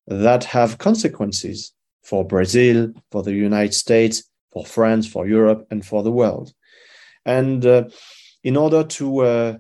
[0.06, 6.02] that have consequences for Brazil, for the United States, for France, for Europe, and for
[6.02, 6.52] the world.
[7.24, 7.84] And uh,
[8.42, 9.58] in order to uh,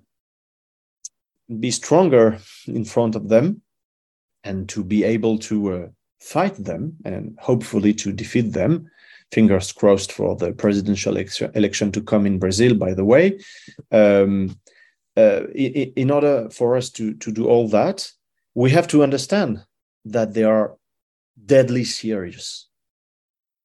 [1.58, 3.62] be stronger in front of them
[4.44, 5.88] and to be able to uh,
[6.20, 8.88] fight them and hopefully to defeat them.
[9.32, 13.38] Fingers crossed for the presidential election to come in Brazil, by the way.
[13.92, 14.58] Um,
[15.20, 18.10] uh, in, in order for us to, to do all that,
[18.54, 19.64] we have to understand
[20.04, 20.76] that they are
[21.44, 22.68] deadly serious.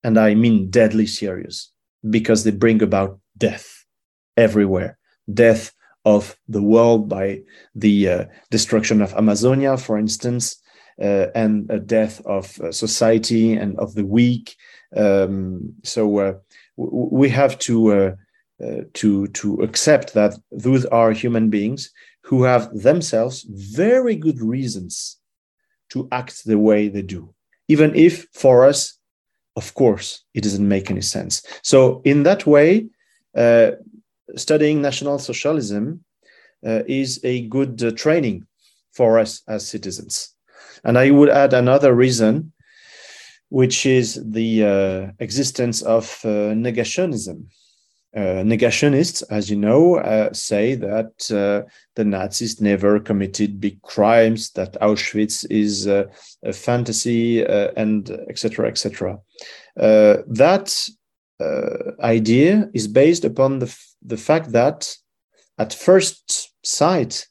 [0.04, 1.72] And I mean deadly serious
[2.10, 3.86] because they bring about death
[4.38, 4.98] everywhere
[5.34, 5.72] death
[6.06, 7.42] of the world by
[7.74, 10.62] the uh, destruction of Amazonia, for instance,
[11.02, 14.56] uh, and a death of uh, society and of the weak.
[14.96, 16.34] Um, so uh,
[16.78, 18.16] we have to
[18.62, 21.92] uh, uh, to to accept that those are human beings
[22.24, 25.18] who have themselves very good reasons
[25.90, 27.34] to act the way they do,
[27.68, 28.98] even if for us,
[29.56, 31.44] of course, it doesn't make any sense.
[31.62, 32.88] So in that way
[34.36, 36.04] studying National Socialism
[36.66, 38.46] uh, is a good uh, training
[38.92, 40.34] for us as citizens.
[40.84, 42.54] And I would add another reason,
[43.50, 47.46] which is the uh, existence of uh, negationism.
[48.16, 51.12] Uh, negationists, as you know, uh, say that
[51.96, 56.08] the Nazis never committed big crimes, that Auschwitz is a
[56.54, 59.20] fantasy, and etc., etc.
[59.76, 60.90] that
[62.02, 64.96] idea is based upon the the fact that
[65.58, 67.28] at first sight,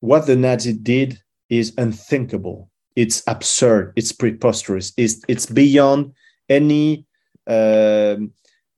[0.00, 2.70] what the Nazi did is unthinkable.
[2.96, 3.92] It's absurd.
[3.96, 4.92] It's preposterous.
[4.96, 6.12] It's, it's beyond
[6.48, 7.06] any
[7.46, 8.16] uh,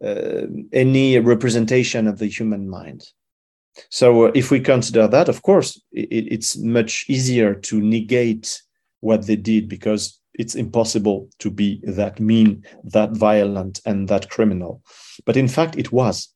[0.04, 3.02] uh, any representation of the human mind.
[3.90, 8.62] So, uh, if we consider that, of course, it, it's much easier to negate
[9.00, 14.82] what they did because it's impossible to be that mean, that violent, and that criminal.
[15.24, 16.28] But in fact, it was.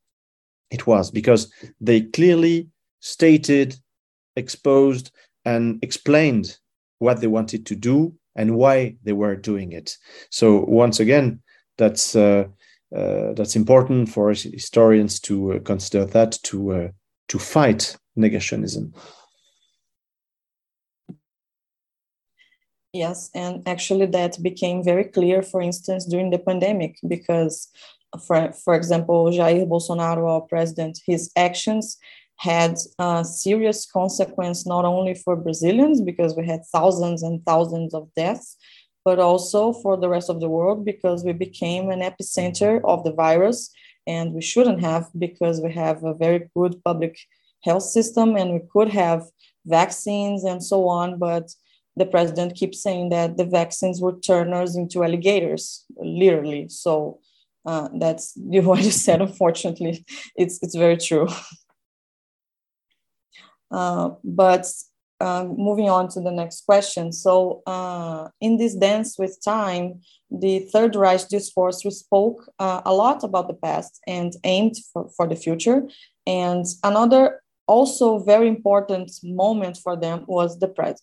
[0.70, 2.68] It was because they clearly
[3.00, 3.76] stated,
[4.36, 5.10] exposed,
[5.44, 6.58] and explained
[6.98, 9.96] what they wanted to do and why they were doing it.
[10.30, 11.42] So once again,
[11.78, 12.44] that's uh,
[12.94, 16.88] uh, that's important for historians to uh, consider that to uh,
[17.28, 18.92] to fight negationism.
[22.92, 27.68] Yes, and actually that became very clear, for instance, during the pandemic, because
[28.26, 31.96] for, for example, Jair Bolsonaro, our president, his actions
[32.38, 38.08] had a serious consequence not only for Brazilians because we had thousands and thousands of
[38.16, 38.56] deaths,
[39.04, 43.12] but also for the rest of the world because we became an epicenter of the
[43.12, 43.70] virus
[44.06, 47.18] and we shouldn't have because we have a very good public
[47.62, 49.24] health system and we could have
[49.66, 51.50] vaccines and so on but
[51.96, 57.20] the president keeps saying that the vaccines would turn us into alligators literally so
[57.66, 59.20] uh, that's what you said.
[59.20, 60.04] Unfortunately,
[60.36, 61.28] it's it's very true.
[63.72, 64.66] Uh, but
[65.20, 67.12] um, moving on to the next question.
[67.12, 70.00] So, uh, in this dance with time,
[70.30, 75.08] the Third Reich discourse we spoke uh, a lot about the past and aimed for,
[75.16, 75.88] for the future.
[76.26, 81.00] And another also very important moment for them was the present.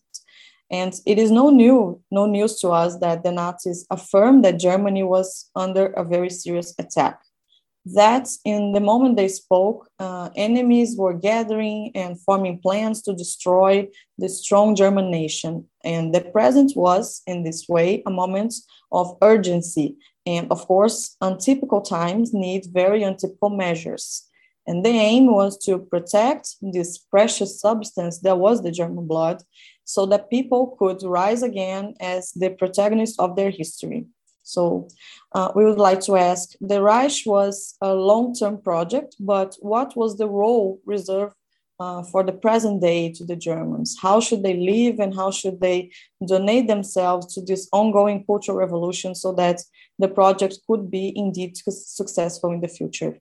[0.70, 5.04] And it is no new, no news to us that the Nazis affirmed that Germany
[5.04, 7.20] was under a very serious attack.
[7.94, 13.88] That in the moment they spoke, uh, enemies were gathering and forming plans to destroy
[14.18, 15.66] the strong German nation.
[15.84, 18.54] And the present was, in this way, a moment
[18.92, 24.28] of urgency And of course, untypical times need very untypical measures.
[24.68, 29.42] And the aim was to protect this precious substance that was the German blood
[29.86, 34.08] so that people could rise again as the protagonists of their history.
[34.48, 34.88] So
[35.34, 40.18] uh, we would like to ask, the Reich was a long-term project, but what was
[40.18, 41.36] the role reserved
[41.82, 43.98] uh, for the present day to the Germans?
[44.02, 45.92] How should they live and how should they
[46.26, 49.62] donate themselves to this ongoing cultural revolution so that
[50.00, 53.20] the project could be indeed successful in the future?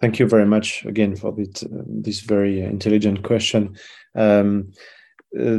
[0.00, 3.76] Thank you very much again for this, uh, this very intelligent question.
[4.14, 4.72] Um,
[5.38, 5.58] uh,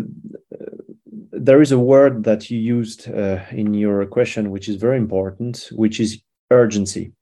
[1.39, 5.69] there is a word that you used uh, in your question, which is very important,
[5.71, 6.21] which is
[6.51, 7.13] urgency.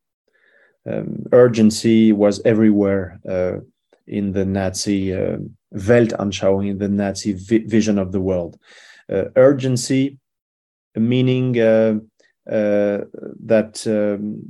[0.90, 3.60] Um, urgency was everywhere uh,
[4.08, 5.38] in the Nazi uh,
[5.74, 8.58] Weltanschauung, in the Nazi vi vision of the world.
[9.12, 10.18] Uh, urgency,
[10.96, 12.00] meaning uh,
[12.50, 13.00] uh,
[13.46, 14.42] that um,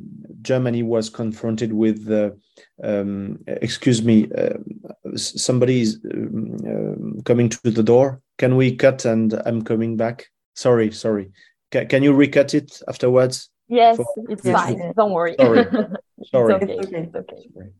[0.42, 2.34] Germany was confronted with,
[2.84, 4.30] um, excuse me,
[5.16, 8.22] somebody is um, um, coming to the door.
[8.38, 10.28] Can we cut and I'm coming back?
[10.56, 11.32] Sorry, sorry.
[11.74, 13.50] C can you recut it afterwards?
[13.68, 14.94] Yes, For it's fine.
[14.96, 15.36] Don't worry.
[15.40, 15.66] Sorry.
[16.32, 16.56] sorry.
[16.56, 17.04] It's okay.
[17.04, 17.50] It's okay.
[17.54, 17.74] Sorry.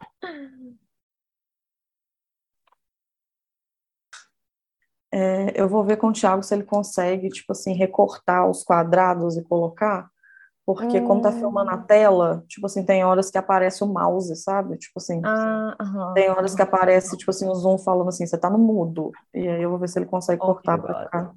[5.10, 9.38] É, eu vou ver com o Thiago se ele consegue, tipo assim, recortar os quadrados
[9.38, 10.10] e colocar,
[10.68, 11.08] porque hum.
[11.08, 14.78] como tá filmando a tela, tipo assim, tem horas que aparece o mouse, sabe?
[14.78, 18.50] Tipo assim, ah, tem horas que aparece, tipo assim, o zoom falando assim, você tá
[18.50, 19.14] no mudo.
[19.34, 21.36] E aí eu vou ver se ele consegue oh, cortar para ficar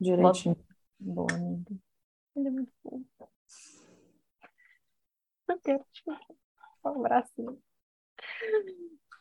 [0.00, 0.56] direitinho.
[0.98, 1.74] Boa, amiga.
[2.34, 3.04] Ele é muito fofo.
[5.46, 6.02] Eu quero te
[6.82, 7.30] um abraço.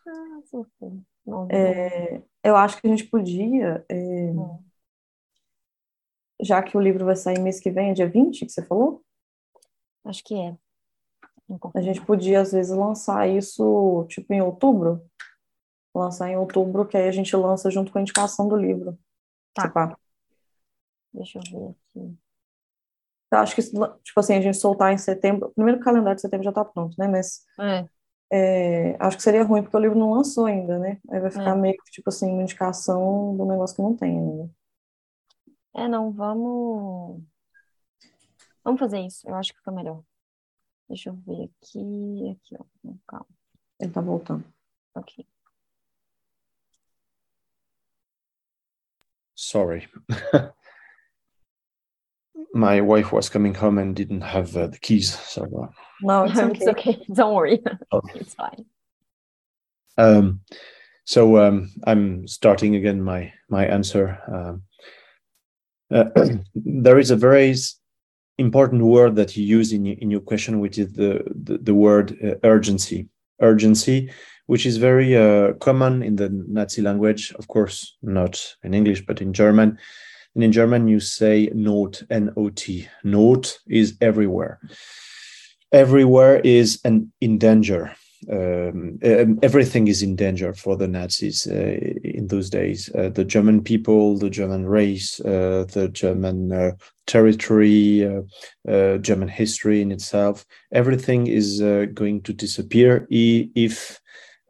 [0.07, 1.47] Ah.
[1.51, 4.63] É, eu acho que a gente podia, é, hum.
[6.41, 9.03] já que o livro vai sair mês que vem, é dia 20, que você falou?
[10.05, 10.57] Acho que é.
[11.73, 15.03] A gente podia, às vezes, lançar isso, tipo, em outubro.
[15.93, 18.97] Lançar em outubro, que aí a gente lança junto com a indicação do livro.
[19.53, 19.97] Tá.
[21.13, 22.17] Deixa eu ver aqui.
[23.31, 26.43] Eu acho que, tipo assim, a gente soltar em setembro, o primeiro calendário de setembro
[26.43, 27.07] já tá pronto, né?
[27.07, 27.87] Mas é.
[28.31, 30.99] É, acho que seria ruim porque o livro não lançou ainda, né?
[31.09, 31.59] Aí vai ficar é.
[31.59, 34.49] meio que, tipo assim, uma indicação do negócio que não tem ainda.
[35.75, 37.21] É, não, vamos.
[38.63, 39.27] Vamos fazer isso.
[39.27, 40.03] Eu acho que fica melhor.
[40.87, 42.29] Deixa eu ver aqui.
[42.31, 42.65] Aqui, ó.
[43.07, 43.27] Calma.
[43.79, 44.45] Ele tá voltando.
[44.95, 45.25] Ok.
[49.35, 49.87] Sorry.
[52.53, 55.17] my wife was coming home and didn't have uh, the keys.
[55.19, 55.67] So uh,
[56.01, 56.57] no, it's okay.
[56.57, 57.05] it's okay.
[57.13, 58.01] Don't worry, oh.
[58.15, 58.65] it's fine.
[59.97, 60.41] Um,
[61.05, 64.19] so um, I'm starting again my my answer.
[64.31, 64.63] Um,
[65.91, 66.09] uh,
[66.55, 67.55] there is a very
[68.39, 71.11] important word that you use in in your question, which is the
[71.47, 73.07] the, the word uh, urgency.
[73.41, 74.11] Urgency,
[74.47, 79.21] which is very uh, common in the Nazi language, of course, not in English, but
[79.21, 79.77] in German
[80.35, 82.87] and in German, you say Not, N O T.
[83.03, 84.59] Not is everywhere.
[85.71, 87.95] Everywhere is an in danger.
[88.29, 92.89] Um, um, everything is in danger for the Nazis uh, in those days.
[92.93, 96.71] Uh, the German people, the German race, uh, the German uh,
[97.07, 98.21] territory, uh,
[98.69, 101.61] uh, German history in itself, everything is
[101.93, 104.01] going to disappear if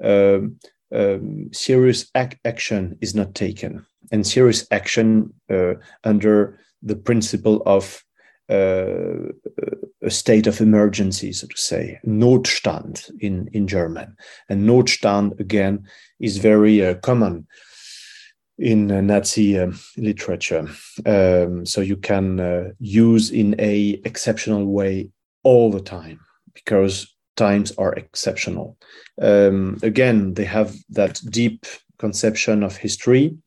[0.04, 0.58] um,
[0.94, 5.32] um, serious ac- action is not taken and serious action
[6.04, 8.04] under the principle of
[8.50, 9.32] uh,
[10.02, 14.16] a state of emergency, so to say, Notstand in, in German.
[14.48, 15.88] And Notstand, again,
[16.20, 17.48] is very uh, common
[18.58, 20.68] in uh, Nazi uh, literature.
[21.06, 25.10] Um, so you can uh, use in a exceptional way
[25.44, 26.20] all the time
[26.54, 28.78] because times are exceptional.
[29.22, 31.66] Um, again, they have that deep
[31.98, 33.38] conception of history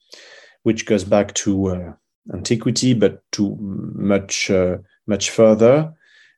[0.62, 1.92] which goes back to uh,
[2.32, 5.92] antiquity, but to much uh, much further.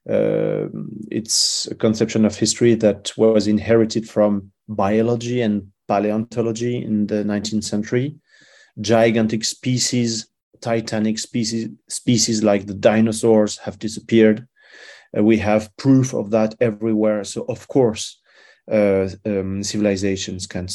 [0.09, 0.69] Uh,
[1.11, 7.65] it's a conception of history that was inherited from biology and paleontology in the 19th
[7.65, 8.17] century.
[8.81, 10.29] Gigantic species,
[10.61, 14.47] titanic species, species like the dinosaurs have disappeared.
[15.17, 17.25] Uh, we have proof of that everywhere.
[17.25, 18.21] So, of course,
[18.71, 20.69] uh, um, civilizations can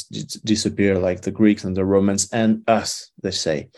[0.44, 3.68] disappear, like the Greeks and the Romans, and us, they say.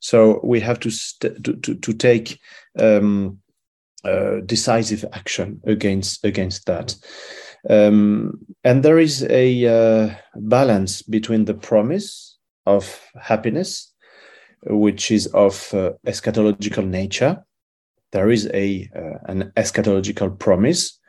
[0.00, 0.90] So we have to
[1.20, 2.38] to, to, to take
[2.78, 3.38] um,
[4.04, 6.94] uh, decisive action against against that.
[7.68, 13.92] Um, and there is a uh, balance between the promise of happiness,
[14.66, 17.42] which is of uh, eschatological nature,
[18.14, 21.00] there is a uh, an eschatological promise,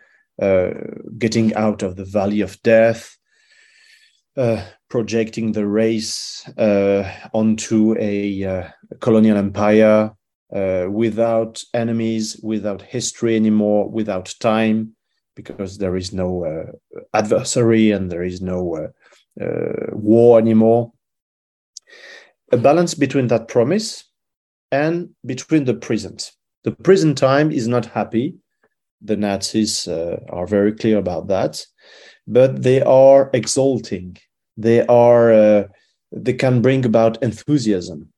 [0.41, 0.71] uh,
[1.19, 3.15] getting out of the valley of death,
[4.37, 6.43] uh, projecting the race
[7.31, 8.71] onto a
[9.01, 10.11] colonial empire
[10.55, 14.95] uh, without enemies, without history anymore, without time,
[15.35, 16.29] because there is no
[17.13, 18.89] adversary and there is no
[19.91, 20.93] war anymore.
[22.51, 24.05] A balance between that promise
[24.71, 26.31] and between the present.
[26.63, 28.35] The present time is not happy.
[29.01, 31.65] The Nazis uh, are very clear about that,
[32.25, 34.17] but they are exalting
[34.57, 35.63] they are uh,
[36.11, 38.11] they can bring about enthusiasm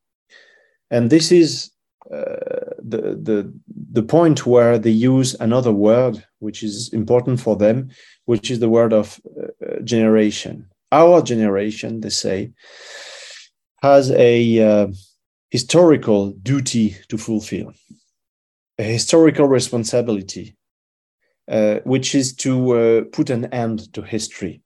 [0.91, 1.76] and this is uh,
[2.09, 3.53] the the
[3.91, 7.89] the point where they use another word which is important for them
[8.25, 12.51] which is the word of uh, generation our generation they say
[13.81, 14.87] has a uh,
[15.49, 17.73] historical duty to fulfill
[18.79, 20.55] a historical responsibility
[21.49, 24.61] uh, which is to uh, put an end to history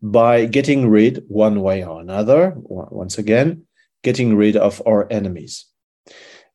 [0.00, 3.64] by getting rid, one way or another, once again,
[4.02, 5.66] getting rid of our enemies.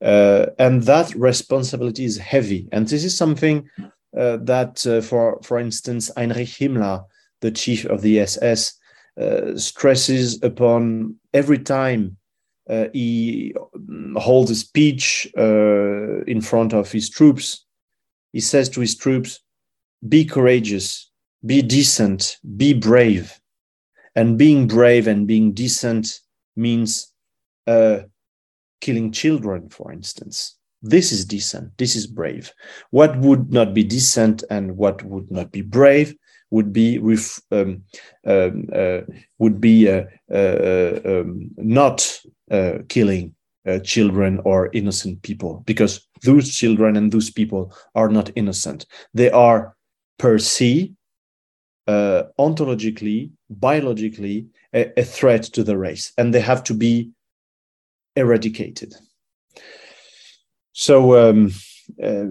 [0.03, 2.67] Uh, and that responsibility is heavy.
[2.71, 3.69] And this is something
[4.17, 7.05] uh, that, uh, for, for instance, Heinrich Himmler,
[7.41, 8.73] the chief of the SS,
[9.19, 12.17] uh, stresses upon every time
[12.69, 13.53] uh, he
[14.17, 17.65] holds a speech uh, in front of his troops.
[18.31, 19.39] He says to his troops,
[20.07, 21.11] Be courageous,
[21.45, 23.39] be decent, be brave.
[24.15, 26.19] And being brave and being decent
[26.55, 27.11] means
[28.83, 30.57] killing children, for instance.
[30.81, 31.77] This is decent.
[31.77, 32.51] This is brave.
[32.91, 36.13] What would not be decent and what would not be brave
[36.51, 36.99] would be
[37.51, 37.83] um,
[38.27, 39.01] um, uh,
[39.39, 41.97] would be uh, uh, um, not
[42.51, 43.33] uh, killing
[43.65, 48.85] uh, children or innocent people because those children and those people are not innocent.
[49.13, 49.75] They are
[50.19, 50.91] per se
[51.87, 57.09] uh, ontologically, biologically, a, a, threat to the race, and they have to be
[58.15, 58.93] eradicated.
[60.73, 61.51] So um,
[62.01, 62.25] uh,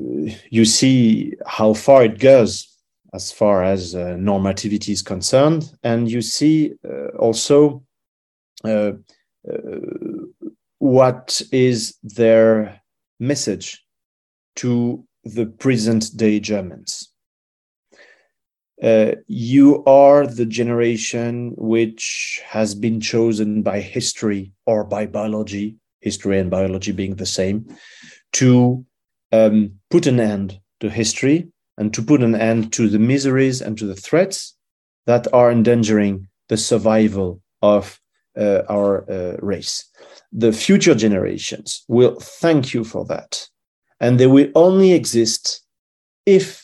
[0.50, 2.68] you see how far it goes
[3.14, 7.84] as far as uh, normativity is concerned, and you see uh, also
[8.64, 8.92] uh,
[9.48, 9.80] uh,
[10.78, 12.80] what is their
[13.20, 13.84] message
[14.56, 17.11] to the present day Germans
[18.82, 26.38] uh, you are the generation which has been chosen by history or by biology, history
[26.38, 27.64] and biology being the same,
[28.32, 28.84] to
[29.30, 33.78] um, put an end to history and to put an end to the miseries and
[33.78, 34.56] to the threats
[35.06, 38.00] that are endangering the survival of
[38.36, 39.84] uh, our uh, race.
[40.32, 43.46] The future generations will thank you for that.
[44.00, 45.64] And they will only exist
[46.26, 46.61] if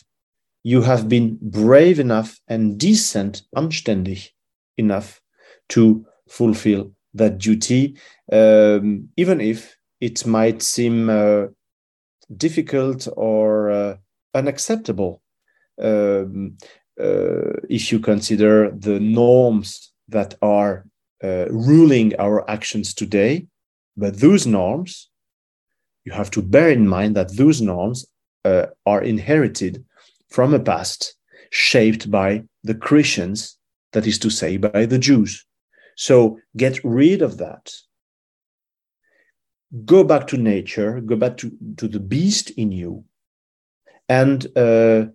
[0.63, 4.29] you have been brave enough and decent, anständig
[4.77, 5.21] enough
[5.69, 7.97] to fulfill that duty,
[8.31, 11.47] um, even if it might seem uh,
[12.37, 13.97] difficult or uh,
[14.33, 15.21] unacceptable
[15.81, 16.57] um,
[16.99, 20.85] uh, if you consider the norms that are
[21.23, 23.47] uh, ruling our actions today.
[23.95, 25.09] But those norms,
[26.05, 28.05] you have to bear in mind that those norms
[28.45, 29.83] uh, are inherited
[30.29, 31.15] from a past
[31.51, 33.57] shaped by the Christians,
[33.93, 35.45] that is to say, by the Jews.
[35.95, 37.73] So get rid of that.
[39.85, 43.03] Go back to nature, go back to, to the beast in you,
[44.07, 45.05] and uh,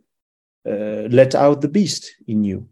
[0.66, 2.68] uh, let out the beast in you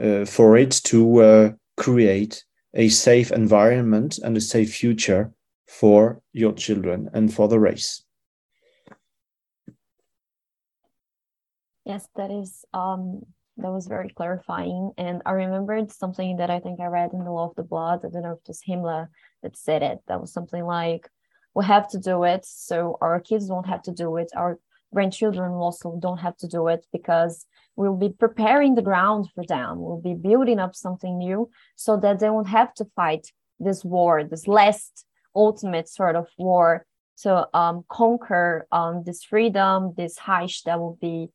[0.00, 2.44] uh, for it to uh, create
[2.74, 5.32] a safe environment and a safe future
[5.66, 8.02] for your children and for the race.
[11.86, 13.22] Yes, that is um
[13.58, 14.90] that was very clarifying.
[14.98, 18.00] And I remembered something that I think I read in the Law of the Blood.
[18.04, 19.06] I don't know if it was Himmler
[19.42, 20.00] that said it.
[20.08, 21.08] That was something like,
[21.54, 22.44] we have to do it.
[22.44, 24.30] So our kids don't have to do it.
[24.36, 24.58] Our
[24.92, 29.80] grandchildren also don't have to do it because we'll be preparing the ground for them.
[29.80, 34.22] We'll be building up something new so that they won't have to fight this war,
[34.22, 36.84] this last ultimate sort of war
[37.22, 41.30] to um, conquer um, this freedom, this Reich that will be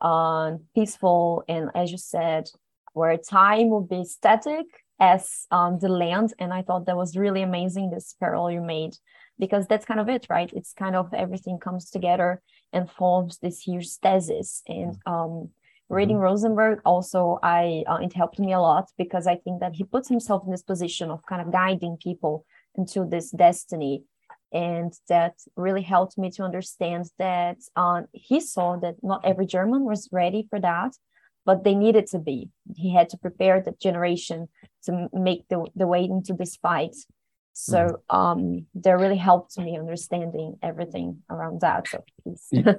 [0.00, 2.48] um, peaceful and as you said
[2.92, 4.66] where time will be static
[4.98, 6.32] as um, the land.
[6.38, 8.94] And i thought that was really amazing this parallel you made
[9.38, 10.50] because that's kind of it right?
[10.54, 12.42] It's kind of everything comes together
[12.72, 14.62] and forms this huge thesis.
[14.66, 15.50] And um,
[15.88, 16.24] reading mm-hmm.
[16.24, 20.08] rosenberg also i uh, it helped me a lot because i think that he puts
[20.08, 22.44] himself in this position of kind of guiding people
[22.74, 24.02] into this destiny
[24.52, 29.84] and that really helped me to understand that uh, he saw that not every German
[29.84, 30.92] was ready for that,
[31.44, 32.50] but they needed to be.
[32.74, 34.48] He had to prepare the generation
[34.84, 36.96] to make the, the way into this fight.
[37.58, 38.14] So mm.
[38.14, 41.86] um, that really helped me understanding everything around that.
[41.88, 42.04] So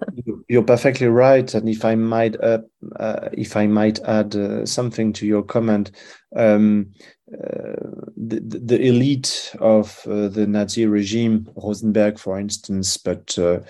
[0.47, 2.59] you're perfectly right, and if I might, uh,
[2.99, 5.89] uh, if I might add uh, something to your comment,
[6.35, 6.91] um,
[7.33, 7.73] uh,
[8.15, 13.61] the, the elite of uh, the Nazi regime, Rosenberg, for instance, but uh,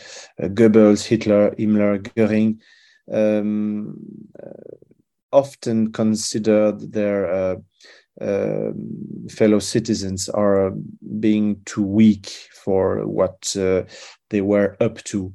[0.41, 2.59] Goebbels, Hitler, Himmler, Goering,
[3.09, 3.97] um,
[5.31, 7.61] often considered their
[8.19, 10.73] um, fellow citizens are
[11.19, 12.27] being too weak
[12.63, 13.83] for what uh,
[14.29, 15.33] they were up to,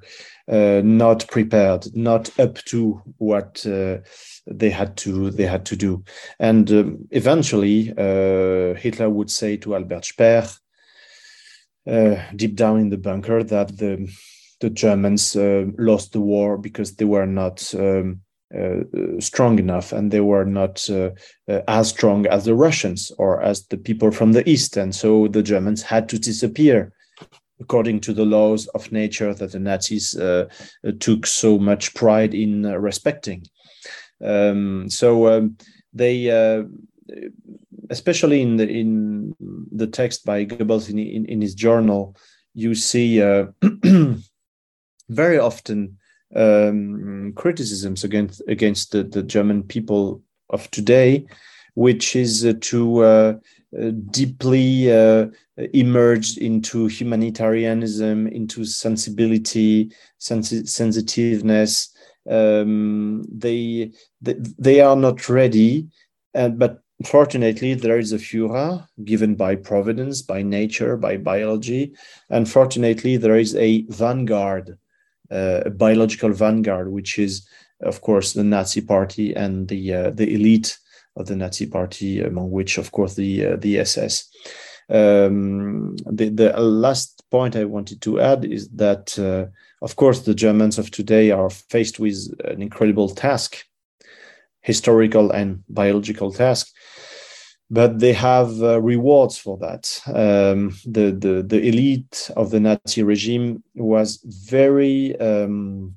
[0.51, 3.99] uh, not prepared, not up to what uh,
[4.47, 6.03] they had to they had to do,
[6.39, 10.47] and um, eventually uh, Hitler would say to Albert Speer,
[11.87, 14.12] uh, deep down in the bunker, that the
[14.61, 15.37] the Germans
[15.78, 17.74] lost the war because they were not.
[17.74, 18.22] Um,
[19.20, 21.11] strong enough and they were not uh,
[21.48, 24.76] uh, as strong as the Russians or as the people from the East.
[24.76, 26.92] And so the Germans had to disappear
[27.61, 30.16] according to the laws of nature that the Nazis
[30.98, 33.46] took so much pride in respecting.
[34.20, 35.57] Um, so um,
[35.92, 36.28] they
[37.90, 39.34] especially in the in
[39.70, 42.16] the text by Goebbels in, in, in his journal,
[42.55, 43.46] you see uh,
[45.09, 45.98] very often
[46.35, 51.26] um, criticisms against against the, the German people of today,
[51.74, 53.35] which is uh, to uh,
[53.78, 55.26] uh deeply uh,
[55.74, 61.95] emerged into humanitarianism, into sensibility, sensi- sensitiveness.
[62.28, 65.89] Um, they, they they are not ready,
[66.35, 71.93] uh, but fortunately there is a Führer given by providence, by nature, by biology,
[72.30, 74.78] and fortunately there is a vanguard
[75.33, 77.47] uh, a biological vanguard, which is,
[77.80, 80.78] of course, the Nazi Party and the uh, the elite
[81.16, 84.28] of the Nazi Party, among which, of course, the uh, the SS.
[84.89, 89.47] Um, the the last point I wanted to add is that, uh,
[89.80, 93.64] of course, the Germans of today are faced with an incredible task,
[94.61, 96.72] historical and biological task,
[97.73, 99.99] but they have uh, rewards for that.
[100.07, 105.95] Um, the, the, the elite of the Nazi regime was very um,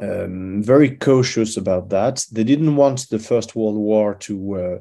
[0.00, 2.24] um, very cautious about that.
[2.32, 4.78] They didn't want the First World War to uh,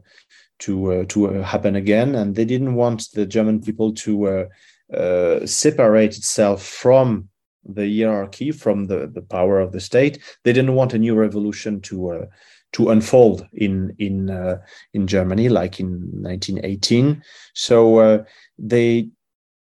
[0.60, 4.96] to uh, to uh, happen again, and they didn't want the German people to uh,
[4.96, 7.28] uh, separate itself from
[7.66, 10.18] the hierarchy, from the, the power of the state.
[10.44, 12.28] They didn't want a new revolution to
[12.74, 14.58] to unfold in in uh,
[14.94, 15.90] in Germany, like in
[16.22, 17.24] 1918.
[17.54, 18.24] So uh,
[18.58, 19.10] they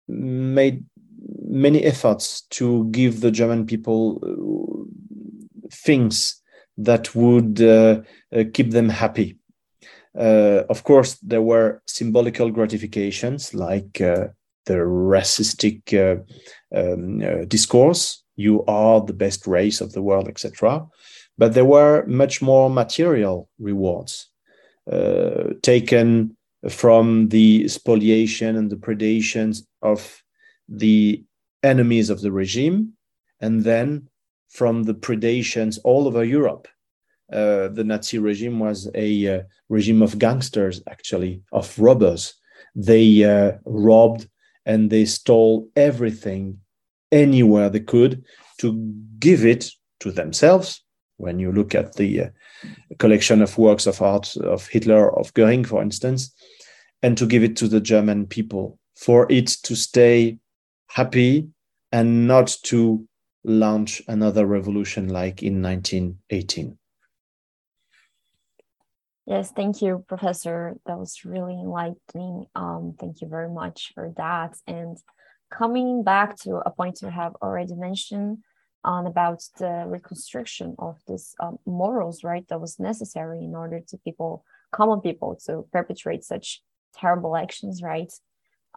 [0.07, 0.85] made
[1.43, 6.41] many efforts to give the German people uh, things
[6.77, 8.01] that would uh,
[8.35, 9.37] uh, keep them happy.
[10.17, 14.33] Uh, of course, there were symbolical gratifications like the
[14.67, 16.23] racistic
[16.75, 20.87] um, discourse you are the best race of the world, etc
[21.37, 24.27] but there were much more material rewards
[24.91, 26.35] uh, taken
[26.69, 30.21] from the spoliation and the predations of
[30.69, 31.23] the
[31.63, 32.93] enemies of the regime,
[33.39, 34.07] and then
[34.49, 36.67] from the predations all over Europe.
[37.31, 42.33] Uh, the Nazi regime was a uh, regime of gangsters, actually, of robbers.
[42.75, 44.27] They uh, robbed
[44.65, 46.59] and they stole everything
[47.11, 48.23] anywhere they could
[48.59, 49.69] to give it
[50.01, 50.83] to themselves
[51.21, 52.29] when you look at the uh,
[52.99, 56.33] collection of works of art of Hitler, of Goering, for instance,
[57.01, 60.37] and to give it to the German people for it to stay
[60.89, 61.47] happy
[61.91, 63.07] and not to
[63.43, 66.77] launch another revolution like in 1918.
[69.25, 70.75] Yes, thank you, Professor.
[70.85, 72.47] That was really enlightening.
[72.55, 74.57] Um, thank you very much for that.
[74.67, 74.97] And
[75.51, 78.39] coming back to a point you have already mentioned,
[78.83, 83.97] on about the reconstruction of this um, morals, right, that was necessary in order to
[83.97, 86.61] people, common people, to perpetrate such
[86.95, 88.11] terrible actions, right?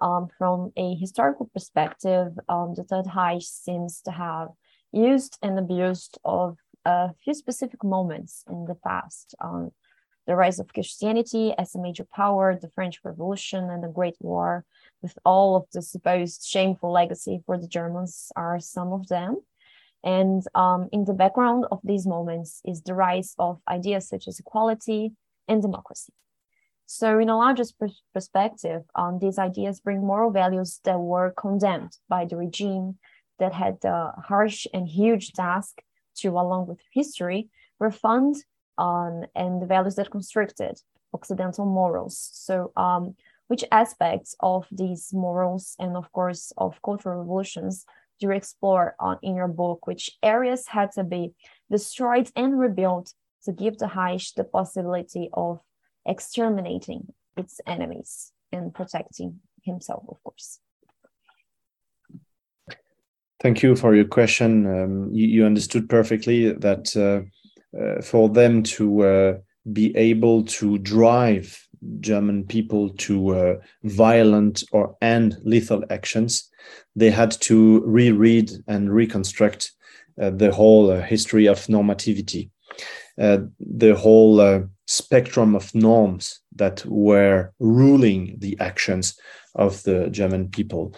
[0.00, 4.48] Um, from a historical perspective, um, the Third Reich seems to have
[4.92, 9.34] used and abused of a few specific moments in the past.
[9.40, 9.70] Um,
[10.26, 14.64] the rise of Christianity as a major power, the French Revolution, and the Great War,
[15.02, 19.42] with all of the supposed shameful legacy for the Germans, are some of them.
[20.04, 24.38] And um, in the background of these moments is the rise of ideas such as
[24.38, 25.12] equality
[25.48, 26.12] and democracy.
[26.86, 27.64] So, in a larger
[28.12, 32.98] perspective, um, these ideas bring moral values that were condemned by the regime
[33.38, 35.80] that had the harsh and huge task
[36.16, 37.48] to, along with history,
[37.80, 38.36] refund
[38.76, 40.78] on and the values that constricted
[41.14, 42.18] Occidental morals.
[42.32, 43.14] So, um,
[43.46, 47.86] which aspects of these morals and, of course, of cultural revolutions
[48.24, 49.86] you explore on, in your book?
[49.86, 51.32] Which areas had to be
[51.70, 53.14] destroyed and rebuilt
[53.44, 55.60] to give the Reich the possibility of
[56.06, 60.60] exterminating its enemies and protecting himself, of course?
[63.40, 64.66] Thank you for your question.
[64.66, 69.34] Um, you, you, understood perfectly that uh, uh, for them to uh,
[69.72, 71.63] be able to drive
[72.00, 76.50] German people to uh, violent or and lethal actions,
[76.96, 79.72] they had to reread and reconstruct
[80.20, 82.50] uh, the whole uh, history of normativity,
[83.16, 89.18] the whole spectrum of norms that were ruling the actions
[89.54, 90.94] of the German people.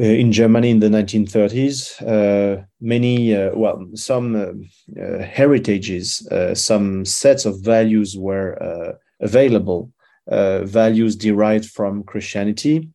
[0.00, 4.64] Uh, in Germany in the 1930s, uh, many, uh, well, some
[4.96, 9.90] heritages, some sets of values were available,
[10.30, 12.88] uh, values derived from Christianity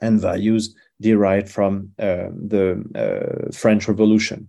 [0.00, 4.48] and values derived from uh, the uh, French Revolution.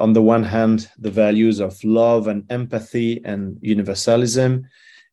[0.00, 4.64] On the one hand, the values of love and empathy and universalism,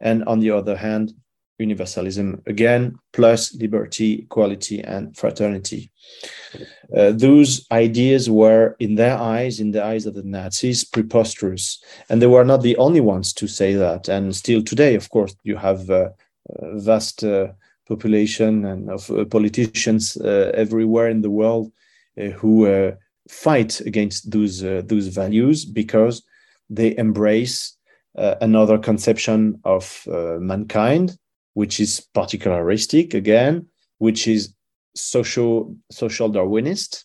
[0.01, 1.13] and on the other hand,
[1.59, 5.91] universalism again, plus liberty, equality, and fraternity.
[6.95, 11.83] Uh, those ideas were, in their eyes, in the eyes of the Nazis, preposterous.
[12.09, 14.07] And they were not the only ones to say that.
[14.07, 16.09] And still today, of course, you have uh,
[16.59, 17.47] a vast uh,
[17.87, 21.71] population and of uh, politicians uh, everywhere in the world
[22.19, 22.93] uh, who
[23.29, 26.23] fight against those, those values because
[26.69, 27.75] they embrace
[28.15, 30.07] another conception of
[30.39, 31.17] mankind
[31.57, 33.65] which is particularistic again,
[33.97, 34.53] which is
[34.95, 37.03] social social Darwinist,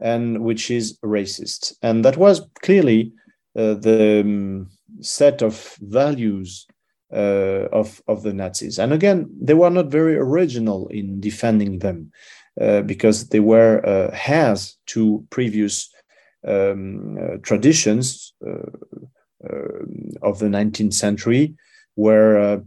[0.00, 1.74] and which is racist.
[1.82, 3.12] And that was clearly
[3.54, 4.70] uh, the um,
[5.02, 6.66] set of values
[7.12, 8.78] uh, of of the Nazis.
[8.78, 12.10] And again, they were not very original in defending them
[12.58, 14.56] uh, because they were uh,
[14.86, 15.90] to previous
[16.48, 18.70] um, uh, traditions uh,
[20.22, 21.54] of the 19th century,
[21.94, 22.62] where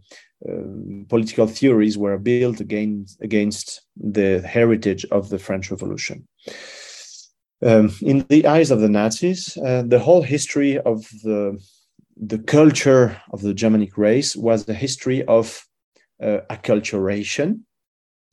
[0.47, 6.27] um, political theories were built against, against the heritage of the French Revolution.
[7.61, 11.59] Um, in the eyes of the Nazis, uh, the whole history of the,
[12.15, 15.65] the culture of the Germanic race was the history of
[16.23, 17.61] uh, acculturation,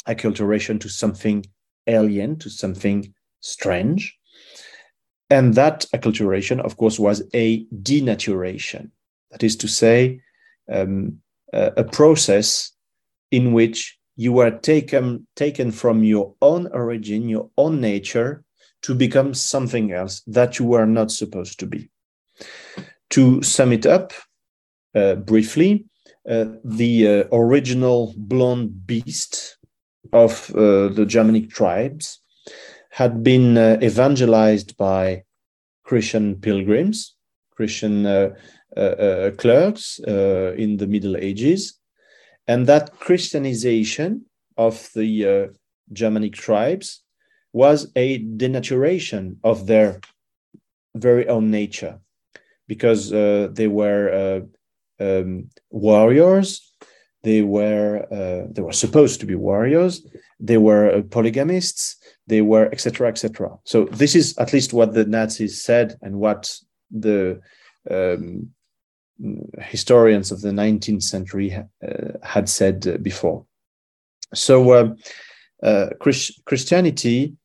[0.09, 1.45] acculturation to something
[1.89, 4.17] alien, to something strange.
[5.29, 8.91] And that acculturation, of course, was a denaturation.
[9.33, 10.21] That is to say,
[10.71, 11.19] um,
[11.53, 12.73] uh, a process
[13.31, 18.45] in which you are taken taken from your own origin, your own nature,
[18.83, 21.91] to become something else that you were not supposed to be.
[23.11, 24.13] To sum it up
[24.95, 25.87] uh, briefly,
[26.29, 29.59] uh, the uh, original blonde beast
[30.13, 32.21] of uh, the Germanic tribes
[32.91, 35.23] had been uh, evangelized by
[35.85, 37.15] Christian pilgrims,
[37.55, 38.31] Christian uh,
[39.39, 41.79] clerks uh, in the Middle Ages.
[42.47, 45.51] And that Christianization of the
[45.93, 47.03] Germanic tribes
[47.53, 50.01] was a denaturation of their
[50.95, 51.99] very own nature
[52.69, 54.11] because uh, they were
[55.01, 56.73] uh, um, warriors.
[57.23, 60.07] They were uh, they were supposed to be warriors.
[60.39, 61.97] They were polygamists.
[62.27, 66.59] They were etc etc so this is at least what the nazis said and what
[66.91, 67.41] the
[67.91, 68.51] um,
[69.59, 71.65] historians of the 19th century uh,
[72.23, 73.45] had said before.
[74.35, 74.95] So uh,
[75.63, 77.37] uh Christ Christianity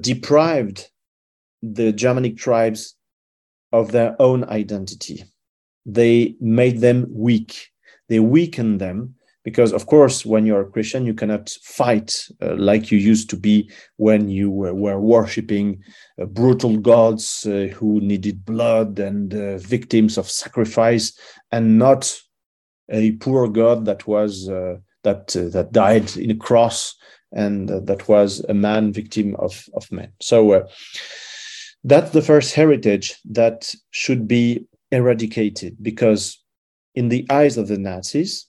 [0.00, 0.88] deprived
[1.62, 2.96] the Germanic tribes
[3.72, 5.24] of their own identity.
[5.84, 7.68] They made them weak.
[8.08, 9.14] They weakened them
[9.44, 13.36] because of course when you're a christian you cannot fight uh, like you used to
[13.36, 15.82] be when you were, were worshipping
[16.20, 21.16] uh, brutal gods uh, who needed blood and uh, victims of sacrifice
[21.52, 22.14] and not
[22.90, 26.94] a poor god that was uh, that uh, that died in a cross
[27.32, 30.10] and that was a man victim of of men.
[30.20, 30.66] So
[31.84, 36.42] that's the first heritage that should be eradicated because
[36.94, 38.47] in the eyes of the nazis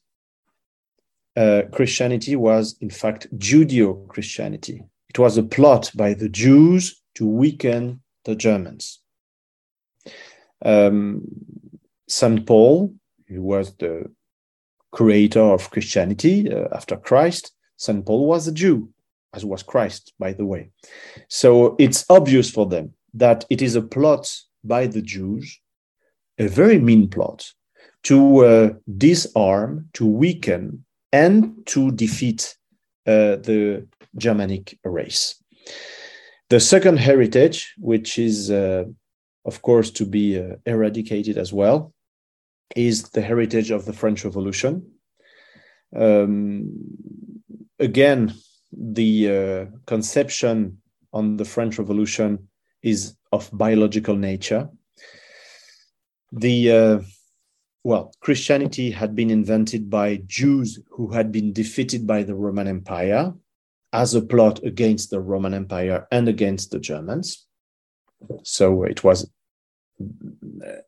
[1.35, 4.83] uh, Christianity was, in fact, Judeo Christianity.
[5.09, 8.99] It was a plot by the Jews to weaken the Germans.
[10.63, 11.23] Um,
[12.07, 12.45] St.
[12.45, 12.93] Paul,
[13.27, 14.11] who was the
[14.91, 17.51] creator of Christianity uh, after Christ.
[17.77, 18.05] St.
[18.05, 18.89] Paul was a Jew,
[19.33, 20.71] as was Christ, by the way.
[21.27, 25.59] So it's obvious for them that it is a plot by the Jews,
[26.37, 27.51] a very mean plot,
[28.03, 32.55] to uh, disarm, to weaken, and to defeat
[33.07, 33.87] uh, the
[34.17, 35.41] Germanic race.
[36.49, 38.85] The second heritage, which is, uh,
[39.45, 41.93] of course, to be uh, eradicated as well,
[42.75, 44.91] is the heritage of the French Revolution.
[45.95, 46.71] Um,
[47.79, 48.33] again,
[48.71, 50.81] the uh, conception
[51.13, 52.47] on the French Revolution
[52.81, 54.69] is of biological nature.
[56.31, 56.99] The uh,
[57.83, 63.33] well, Christianity had been invented by Jews who had been defeated by the Roman Empire
[63.93, 67.47] as a plot against the Roman Empire and against the Germans.
[68.43, 69.29] So it was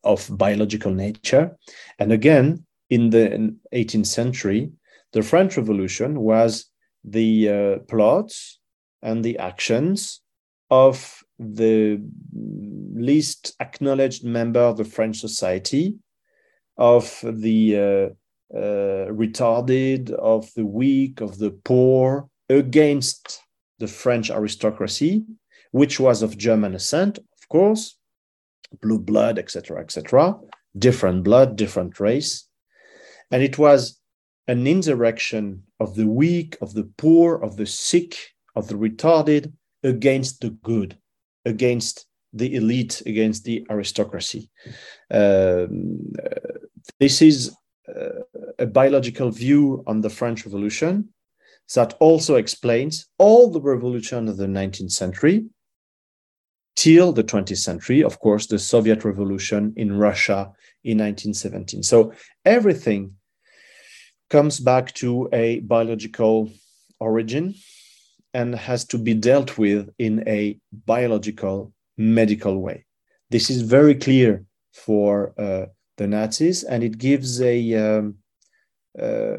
[0.03, 1.57] of biological nature.
[1.99, 4.71] And again, in the 18th century,
[5.13, 6.65] the French Revolution was
[7.03, 8.59] the uh, plots
[9.01, 10.21] and the actions
[10.69, 12.01] of the
[12.93, 15.95] least acknowledged member of the French society,
[16.81, 23.39] of the uh, uh, retarded, of the weak, of the poor, against
[23.77, 25.23] the French aristocracy,
[25.69, 27.97] which was of German ascent, of course,
[28.81, 30.35] blue blood, etc., etc.,
[30.75, 32.47] different blood, different race.
[33.29, 33.99] And it was
[34.47, 38.17] an insurrection of the weak, of the poor, of the sick,
[38.55, 39.53] of the retarded
[39.83, 40.97] against the good,
[41.45, 44.49] against the elite, against the aristocracy.
[45.11, 46.13] Um,
[47.01, 47.51] this is
[47.89, 48.21] uh,
[48.59, 51.09] a biological view on the French Revolution
[51.73, 55.45] that also explains all the revolution of the 19th century
[56.75, 60.51] till the 20th century, of course, the Soviet Revolution in Russia
[60.83, 61.81] in 1917.
[61.81, 62.13] So
[62.45, 63.15] everything
[64.29, 66.51] comes back to a biological
[66.99, 67.55] origin
[68.35, 72.85] and has to be dealt with in a biological medical way.
[73.31, 75.65] This is very clear for uh,
[75.97, 78.15] the Nazis, and it gives a um,
[78.99, 79.37] uh,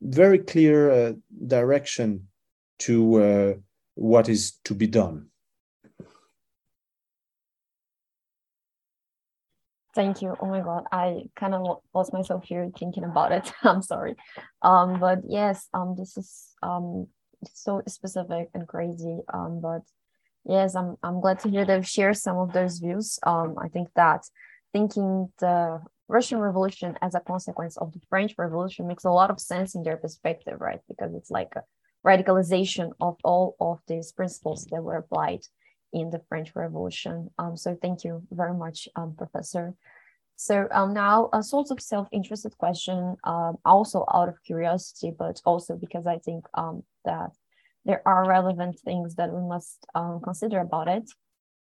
[0.00, 1.12] very clear uh,
[1.46, 2.28] direction
[2.78, 3.54] to uh,
[3.94, 5.26] what is to be done.
[9.94, 10.36] Thank you.
[10.40, 13.50] Oh my God, I kind of lost myself here thinking about it.
[13.62, 14.14] I'm sorry,
[14.60, 17.06] um, but yes, um, this is um
[17.54, 19.18] so specific and crazy.
[19.32, 19.82] Um, but
[20.44, 23.18] yes, I'm I'm glad to hear they've shared some of those views.
[23.22, 24.24] Um, I think that
[24.76, 29.40] thinking the Russian Revolution as a consequence of the French Revolution makes a lot of
[29.40, 30.80] sense in their perspective, right?
[30.86, 31.62] Because it's like a
[32.06, 35.40] radicalization of all of these principles that were applied
[35.94, 37.30] in the French Revolution.
[37.38, 39.72] Um, so thank you very much, um, Professor.
[40.48, 45.74] So um, now a sort of self-interested question, um, also out of curiosity, but also
[45.74, 47.30] because I think um, that
[47.86, 51.08] there are relevant things that we must um, consider about it.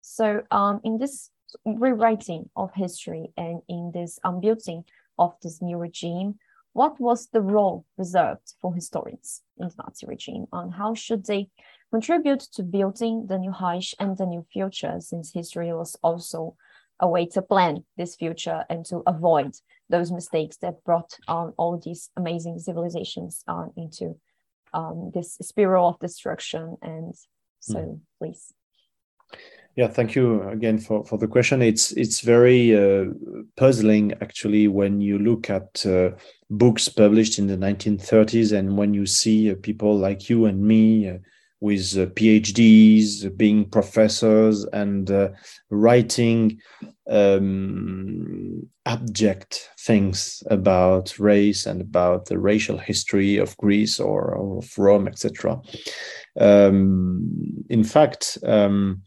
[0.00, 0.42] So
[0.82, 1.30] in this
[1.64, 4.84] rewriting of history and in this unbuilding
[5.18, 6.38] of this new regime,
[6.72, 10.46] what was the role reserved for historians in the Nazi regime?
[10.52, 11.48] And how should they
[11.90, 16.56] contribute to building the new Reich and the new future since history was also
[17.00, 19.54] a way to plan this future and to avoid
[19.88, 24.16] those mistakes that brought on all these amazing civilizations on into
[24.74, 26.76] um, this spiral of destruction?
[26.82, 27.14] And
[27.60, 28.00] so mm.
[28.18, 28.52] please
[29.78, 31.62] yeah, thank you again for, for the question.
[31.62, 33.12] It's it's very uh,
[33.56, 36.10] puzzling actually when you look at uh,
[36.50, 41.08] books published in the 1930s and when you see uh, people like you and me
[41.08, 41.18] uh,
[41.60, 45.28] with uh, PhDs, being professors, and uh,
[45.70, 46.60] writing
[47.08, 54.76] um, abject things about race and about the racial history of Greece or, or of
[54.76, 55.60] Rome, etc.
[56.40, 58.38] Um, in fact.
[58.42, 59.02] Um,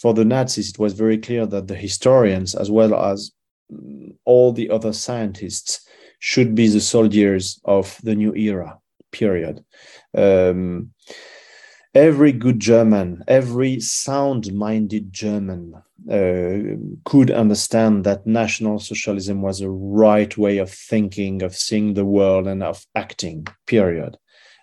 [0.00, 3.32] for the Nazis, it was very clear that the historians, as well as
[3.70, 5.86] mm, all the other scientists,
[6.18, 8.78] should be the soldiers of the new era,
[9.12, 9.62] period.
[10.16, 10.92] Um,
[11.94, 15.74] every good German, every sound minded German
[16.10, 22.06] uh, could understand that National Socialism was a right way of thinking, of seeing the
[22.06, 24.16] world, and of acting, period.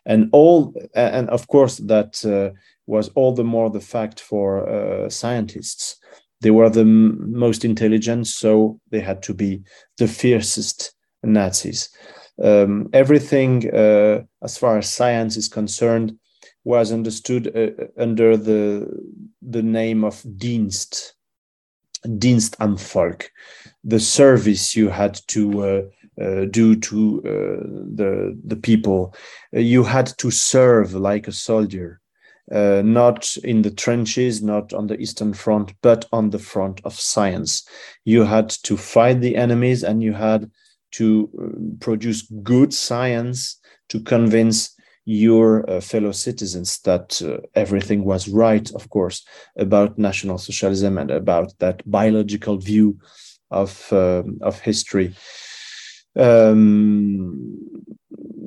[0.04, 2.58] And all, and of course, that uh,
[2.88, 5.98] was all the more the fact for uh, scientists.
[6.42, 9.62] They were the m- most intelligent, so they had to be
[9.98, 11.90] the fiercest Nazis.
[12.42, 16.18] Um, everything, uh, as far as science is concerned,
[16.64, 18.88] was understood uh, under the
[19.42, 21.14] the name of Dienst,
[22.06, 23.32] Dienst am Volk,
[23.84, 25.82] the service you had to uh,
[26.22, 27.64] uh, to uh,
[27.96, 29.16] the the people.
[29.56, 32.02] Uh, you had to serve like a soldier,
[32.52, 36.94] uh, not in the trenches, not on the Eastern Front, but on the front of
[36.94, 37.68] science.
[38.06, 40.50] You had to fight the enemies, and you had
[40.92, 44.74] to uh, produce good science to convince
[45.06, 49.26] your uh, fellow citizens that uh, everything was right, of course,
[49.58, 52.98] about National Socialism and about that biological view
[53.50, 55.16] of uh, of history.
[56.18, 57.58] Um,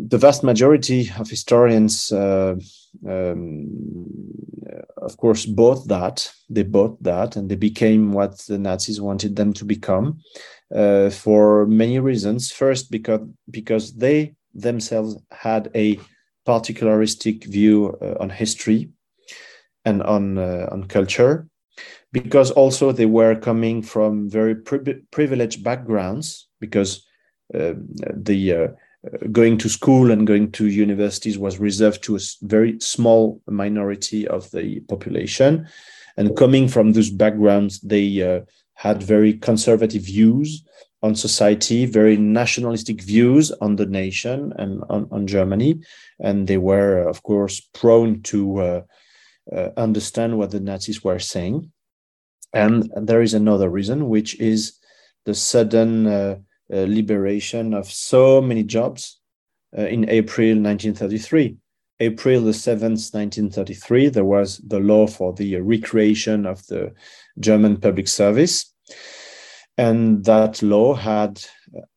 [0.08, 2.56] the vast majority of historians, uh,
[3.06, 3.68] um,
[4.96, 6.30] of course, bought that.
[6.48, 10.20] They bought that, and they became what the Nazis wanted them to become,
[10.74, 12.50] uh, for many reasons.
[12.50, 15.98] First, because because they themselves had a
[16.46, 18.90] particularistic view uh, on history
[19.84, 21.46] and on uh, on culture
[22.12, 27.06] because also they were coming from very pri- privileged backgrounds because
[27.54, 27.74] uh,
[28.14, 28.68] the uh,
[29.32, 34.50] going to school and going to universities was reserved to a very small minority of
[34.50, 35.66] the population
[36.16, 38.40] and coming from those backgrounds they uh,
[38.74, 40.62] had very conservative views
[41.02, 45.80] on society, very nationalistic views on the nation and on, on Germany.
[46.18, 48.82] And they were, of course, prone to uh,
[49.54, 51.72] uh, understand what the Nazis were saying.
[52.52, 54.78] And there is another reason, which is
[55.24, 56.36] the sudden uh,
[56.76, 59.20] liberation of so many jobs
[59.76, 61.56] uh, in April 1933.
[62.02, 66.92] April the 7th, 1933, there was the law for the recreation of the
[67.38, 68.72] German public service
[69.80, 71.42] and that law had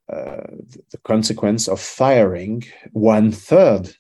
[0.10, 0.48] uh,
[0.92, 2.64] the consequence of firing
[2.94, 3.94] one third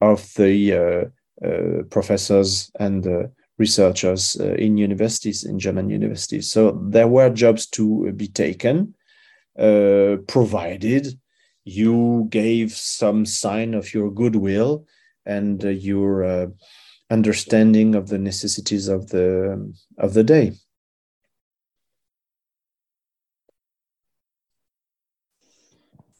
[0.00, 3.24] of the uh, uh, professors and uh,
[3.58, 6.48] researchers uh, in universities, in German universities.
[6.48, 8.94] So there were jobs to be taken,
[9.58, 11.18] uh, provided
[11.64, 14.86] you gave some sign of your goodwill
[15.24, 16.52] and your
[17.10, 20.52] understanding of the necessities of the of the day.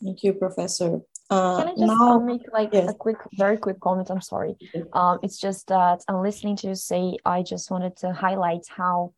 [0.03, 1.01] Thank you, Professor.
[1.30, 2.91] Uh, Can I just now, make like yes.
[2.91, 4.11] a quick, very quick comment?
[4.11, 4.57] I'm sorry.
[4.93, 9.14] Um, it's just that I'm listening to you say, I just wanted to highlight how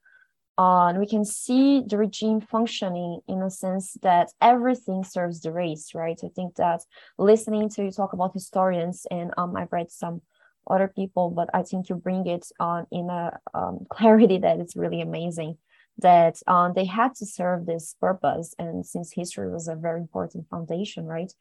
[0.59, 5.95] uh, we can see the regime functioning in a sense that everything serves the race,
[5.95, 6.19] right?
[6.25, 6.83] I think that
[7.19, 10.23] listening to you talk about historians, and um, I've read some
[10.69, 14.77] other people, but I think you bring it on in a um, clarity that is
[14.77, 15.59] really amazing
[15.99, 18.55] that um, they had to serve this purpose.
[18.59, 21.33] And since history was a very important foundation, right?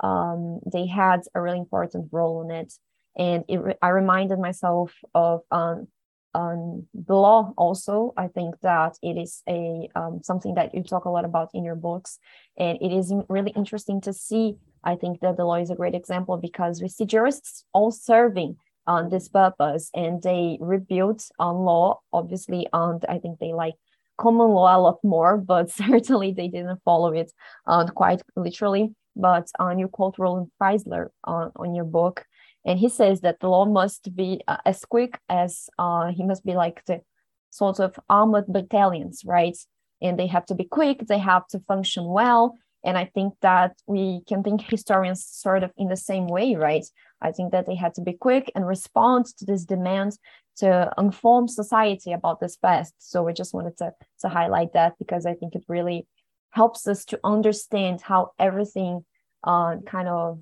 [0.00, 2.72] Um, they had a really important role in it.
[3.16, 5.88] And it, I reminded myself of um,
[6.34, 8.12] um, the law also.
[8.16, 11.64] I think that it is a um, something that you talk a lot about in
[11.64, 12.18] your books.
[12.56, 14.56] And it is really interesting to see.
[14.84, 18.56] I think that the law is a great example because we see jurists all serving
[18.86, 23.74] on this purpose and they rebuilt on law obviously and i think they like
[24.18, 27.32] common law a lot more, but certainly they didn't follow it
[27.66, 28.94] uh, quite literally.
[29.16, 32.24] But uh, you quote Roland Freisler on, on your book,
[32.68, 36.44] and he says that the law must be uh, as quick as uh, he must
[36.44, 37.00] be like the
[37.48, 39.56] sort of armored battalions, right?
[40.02, 42.58] And they have to be quick, they have to function well.
[42.84, 46.84] And I think that we can think historians sort of in the same way, right?
[47.22, 50.18] I think that they had to be quick and respond to this demand
[50.58, 52.92] to inform society about this past.
[52.98, 56.06] So we just wanted to, to highlight that because I think it really
[56.50, 59.06] helps us to understand how everything
[59.42, 60.40] uh, kind of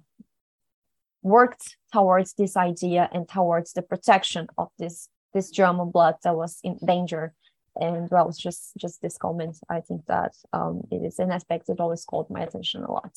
[1.27, 6.59] worked towards this idea and towards the protection of this this German blood that was
[6.62, 7.35] in danger.
[7.74, 11.81] And well, just just this comment, I think that um, it is an aspect that
[11.81, 13.14] always caught my attention a lot.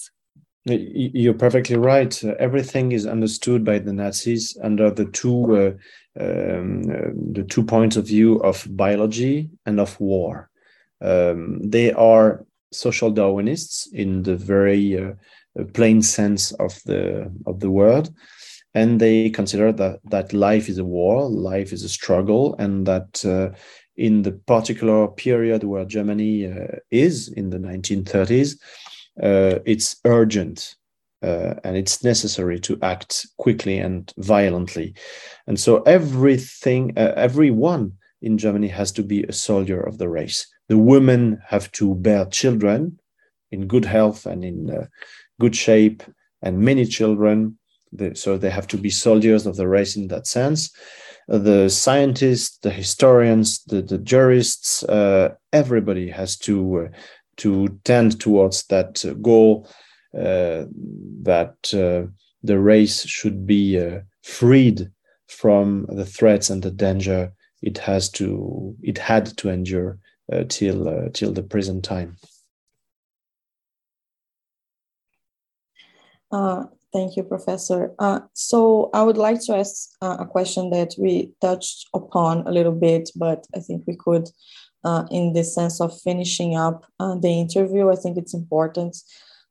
[0.66, 2.14] You're perfectly right.
[2.48, 5.72] Everything is understood by the Nazis under the two uh,
[6.24, 10.50] um, uh, the two points of view of biology and of war.
[11.02, 15.14] Um, they are social Darwinists in the very uh,
[15.66, 18.10] plain sense of the of the word,
[18.74, 23.26] and they consider that that life is a war, life is a struggle, and that
[23.26, 23.56] uh,
[23.96, 28.56] in the particular period where Germany uh, is in the 1930s
[29.22, 30.76] uh, it's urgent
[31.22, 34.96] uh, and it's necessary to act quickly and violently.
[35.48, 40.48] And so everything, uh, everyone in Germany has to be a soldier of the race.
[40.70, 43.00] The women have to bear children
[43.52, 44.86] in good health and in uh,
[45.40, 46.04] good shape,
[46.42, 47.58] and many children.
[48.14, 50.72] so they have to be soldiers of the race in that sense.
[51.32, 56.90] Uh, the scientists, the historians, the, the jurists, uh, everybody has to
[57.38, 59.66] to tend towards that goal
[60.14, 60.66] uh,
[61.22, 62.10] that uh,
[62.44, 64.90] the race should be uh, freed
[65.28, 67.32] from the threats and the danger
[67.62, 70.00] it has to it had to endure
[70.32, 72.18] uh, till uh, till the present time.
[76.32, 77.94] Uh, thank you, Professor.
[78.00, 82.52] Uh, so I would like to ask uh, a question that we touched upon a
[82.52, 84.30] little bit, but I think we could,
[84.84, 88.96] uh, in the sense of finishing up the interview, I think it's important.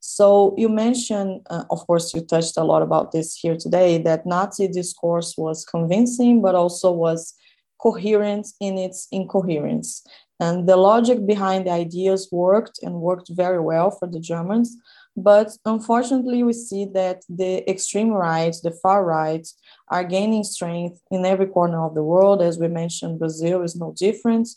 [0.01, 4.69] So you mentioned, of course, you touched a lot about this here today, that Nazi
[4.69, 7.35] discourse was convincing, but also was
[7.83, 10.05] coherent in its incoherence.
[10.41, 14.77] And the logic behind the ideas worked and worked very well for the Germans.
[15.23, 19.47] But unfortunately, we see that the extreme right, the far right,
[19.89, 22.41] are gaining strength in every corner of the world.
[22.41, 24.49] As we mentioned, Brazil is no different,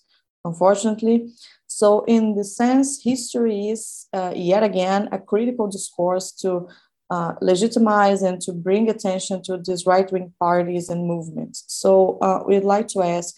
[0.45, 1.33] unfortunately.
[1.65, 6.67] So, in the sense, history is uh, yet again a critical discourse to
[7.09, 11.63] uh, legitimize and to bring attention to these right wing parties and movements.
[11.67, 13.35] So, uh, we'd like to ask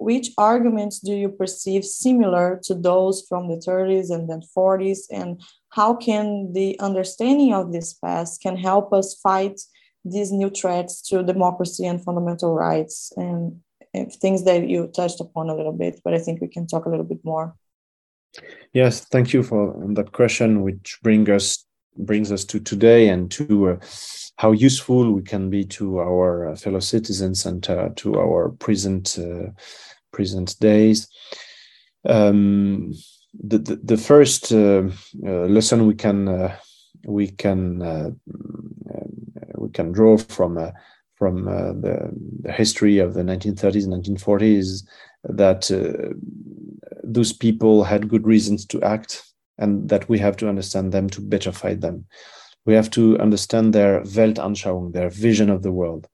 [0.00, 5.40] which arguments do you perceive similar to those from the 30s and then 40s and
[5.70, 9.60] how can the understanding of this past can help us fight
[10.04, 13.12] these new threats to democracy and fundamental rights?
[13.16, 13.60] And,
[14.20, 16.90] things that you touched upon a little bit but i think we can talk a
[16.90, 17.54] little bit more.
[18.74, 21.65] Yes thank you for that question which bring us
[21.98, 23.76] brings us to today and to uh,
[24.36, 29.18] how useful we can be to our uh, fellow citizens and uh, to our present
[29.18, 29.50] uh,
[30.12, 31.08] present days.
[32.06, 32.94] Um,
[33.42, 34.88] the, the, the first uh,
[35.24, 36.52] uh, lesson we can
[37.04, 38.18] we can
[39.56, 40.72] we can draw from
[41.14, 42.10] from the,
[42.42, 44.86] the history of the 1930s and 1940s
[45.24, 45.70] that
[47.02, 49.22] those people had good reasons to act
[49.58, 52.06] and that we have to understand them to better fight them.
[52.64, 56.08] We have to understand their Weltanschauung, their vision of the world.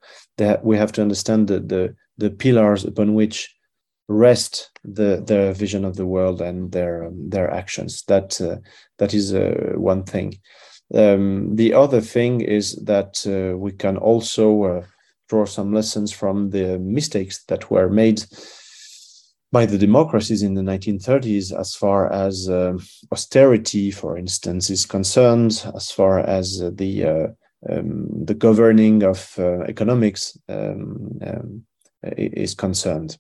[0.63, 3.55] We have to understand the, the, the pillars upon which
[4.09, 8.03] rest the their vision of the world and their um, their actions.
[8.09, 8.57] That uh,
[8.99, 10.39] that is uh, one thing.
[10.95, 14.85] Um, the other thing is that uh, we can also uh,
[15.29, 18.23] draw some lessons from the mistakes that were made
[19.53, 22.73] by the democracies in the 1930s as far as uh,
[23.13, 27.27] austerity, for instance, is concerned, as far as uh, the uh,
[27.71, 31.65] um, the governing of uh, economics um, um,
[32.03, 33.19] is concerned.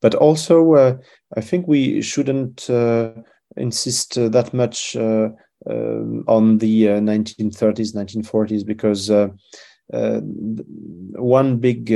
[0.00, 0.96] But also, uh,
[1.36, 3.10] I think we shouldn't uh,
[3.56, 5.34] insist that much um,
[6.28, 9.10] on the 1930s, 1940s, because
[11.18, 11.90] one big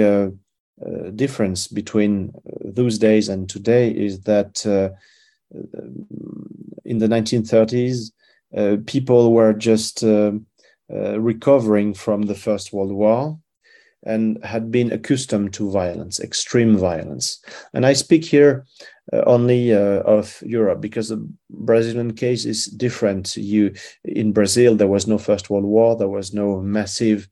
[0.84, 4.88] uh, difference between uh, those days and today is that uh,
[6.84, 8.12] in the 1930s,
[8.86, 10.04] people were just
[10.88, 13.38] recovering from the First World War
[14.04, 17.42] and had been accustomed to violence, extreme violence.
[17.74, 18.64] And I speak here
[19.12, 23.36] uh, only uh, of Europe because the Brazilian case is different.
[23.36, 23.74] You
[24.04, 27.28] in Brazil, there was no First World War, there was no massive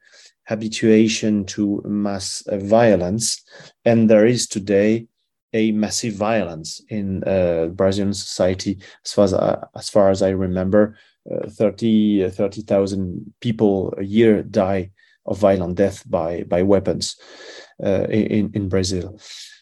[0.49, 3.42] habituation to mass uh, violence.
[3.84, 5.07] And there is today
[5.53, 8.79] a massive violence in uh, Brazilian society.
[9.04, 10.96] As far as, uh, as far as I remember,
[11.30, 14.91] uh, 30, uh, 30,000 people a year die
[15.26, 17.16] of violent death by, by weapons
[17.84, 19.18] uh, in, in Brazil.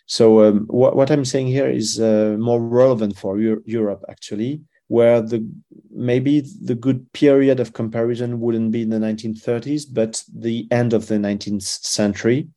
[0.06, 5.20] So um, what, what I'm saying here is uh, more relevant for Europe, actually, where
[5.20, 5.46] the
[5.90, 11.06] maybe the good period of comparison wouldn't be in the 1930s, but the end of
[11.06, 12.48] the 19th century,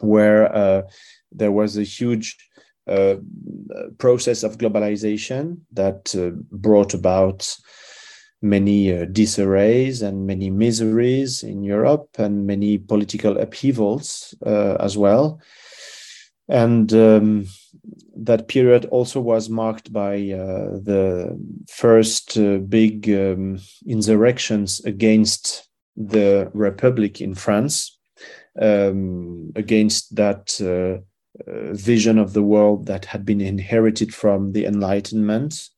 [0.00, 0.82] where uh,
[1.32, 2.36] there was a huge
[2.88, 3.16] uh,
[3.98, 7.56] process of globalization that uh, brought about
[8.42, 15.40] many uh, disarrays and many miseries in Europe and many political upheavals uh, as well.
[16.48, 17.46] And um,
[18.16, 21.38] that period also was marked by uh, the
[21.68, 27.98] first uh, big um, insurrections against the Republic in France,
[28.60, 31.02] um, against that uh,
[31.72, 35.68] vision of the world that had been inherited from the Enlightenment.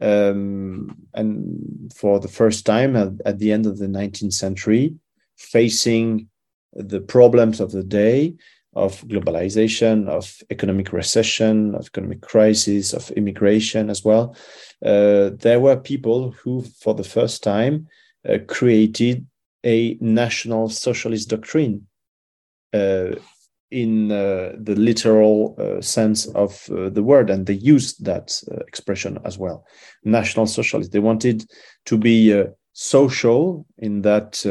[0.00, 4.94] Um, and for the first time at, at the end of the 19th century,
[5.36, 6.28] facing
[6.72, 8.34] the problems of the day,
[8.78, 14.36] of globalization, of economic recession, of economic crisis, of immigration as well.
[14.84, 17.88] Uh, there were people who, for the first time,
[18.28, 19.26] uh, created
[19.64, 21.86] a national socialist doctrine
[22.72, 23.12] uh,
[23.70, 29.18] in uh, the literal uh, sense of uh, the word, and they used that expression
[29.24, 29.66] as well.
[30.04, 30.92] National socialist.
[30.92, 31.44] They wanted
[31.84, 34.42] to be social in that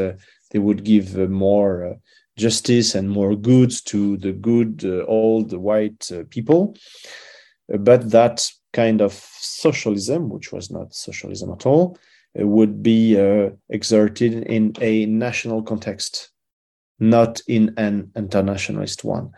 [0.50, 1.98] they would give more
[2.38, 6.76] justice and more goods to the good uh, old white uh, people.
[7.68, 11.98] But that kind of socialism, which was not socialism at all,
[12.34, 13.16] would be
[13.68, 16.30] exerted in a national context,
[16.98, 19.32] not in an internationalist one.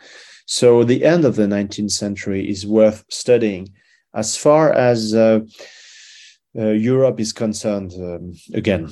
[0.47, 3.68] So the end of the 19th century is worth studying
[4.14, 5.40] as far as uh,
[6.59, 7.93] uh, Europe is concerned.
[7.97, 8.90] Um, again,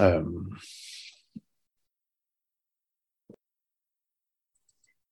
[0.00, 0.58] um,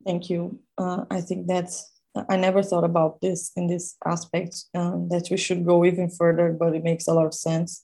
[0.07, 0.61] Thank you.
[0.79, 1.91] Uh, I think that's,
[2.29, 6.53] I never thought about this in this aspect um, that we should go even further,
[6.53, 7.83] but it makes a lot of sense.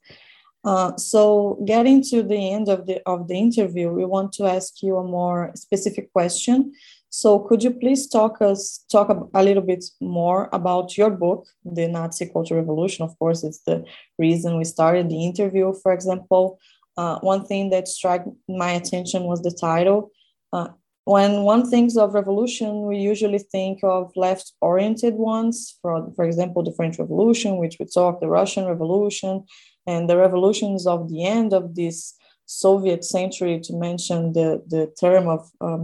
[0.65, 4.81] Uh, so getting to the end of the of the interview, we want to ask
[4.81, 6.73] you a more specific question.
[7.11, 11.89] So could you please talk us talk a little bit more about your book, The
[11.89, 13.05] Nazi Culture Revolution?
[13.05, 13.85] Of course, it's the
[14.19, 15.75] reason we started the interview.
[15.83, 16.61] For example,
[16.97, 20.13] uh, one thing that struck my attention was the title.
[20.53, 20.69] Uh,
[21.05, 26.63] when one thinks of revolution, we usually think of left oriented ones, for, for example,
[26.63, 29.45] the French Revolution, which we talk, the Russian Revolution,
[29.87, 32.15] and the revolutions of the end of this
[32.47, 35.77] Soviet century, to mention the, the term of uh,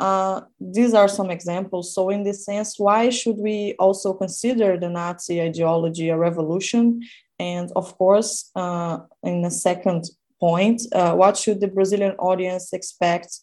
[0.00, 1.94] Uh, these are some examples.
[1.94, 7.02] So, in this sense, why should we also consider the Nazi ideology a revolution?
[7.38, 10.04] And of course, uh, in the second
[10.40, 13.40] point, uh, what should the Brazilian audience expect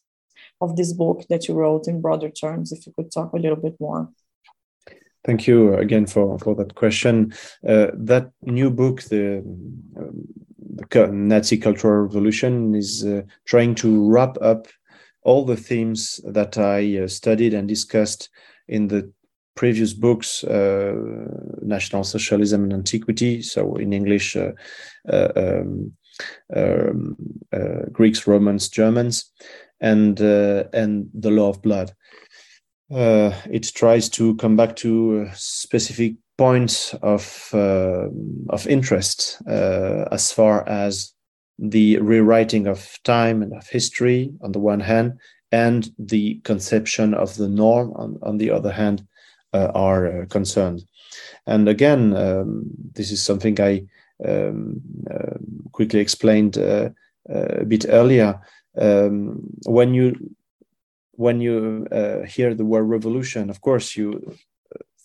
[0.61, 3.57] of this book that you wrote in broader terms, if you could talk a little
[3.57, 4.09] bit more.
[5.23, 7.33] Thank you again for, for that question.
[7.67, 9.39] Uh, that new book, the,
[9.97, 10.27] um,
[10.89, 14.67] the, Nazi Cultural Revolution, is uh, trying to wrap up
[15.23, 18.29] all the themes that I uh, studied and discussed
[18.67, 19.11] in the
[19.55, 20.95] previous books, uh,
[21.61, 24.53] National Socialism and Antiquity, so in English, uh,
[25.07, 25.93] uh, um,
[26.55, 27.15] um,
[27.91, 29.31] Greeks, Romans, Germans,
[29.81, 31.93] and uh, and the law of blood.
[32.93, 38.07] Uh, it tries to come back to specific points of uh,
[38.49, 41.13] of interest uh, as far as
[41.57, 45.13] the rewriting of time and of history on the one hand,
[45.51, 49.05] and the conception of the norm on, on the other hand
[49.53, 50.83] uh, are uh, concerned.
[51.45, 52.63] And again, um,
[52.93, 53.85] this is something I
[54.27, 54.81] um,
[55.71, 56.93] quickly explained a
[57.67, 58.39] bit earlier
[58.77, 60.35] um, when you
[61.13, 64.35] when you uh, hear the word revolution, of course you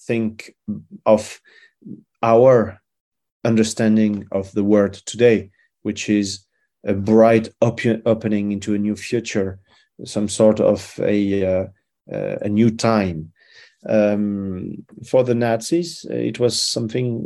[0.06, 0.54] think
[1.04, 1.40] of
[2.22, 2.80] our
[3.44, 5.50] understanding of the word today,
[5.82, 6.46] which is
[6.84, 9.58] a bright op opening into a new future,
[10.04, 11.66] some sort of a uh,
[12.12, 13.32] uh, a new time.
[13.88, 17.24] Um, for the Nazis, it was something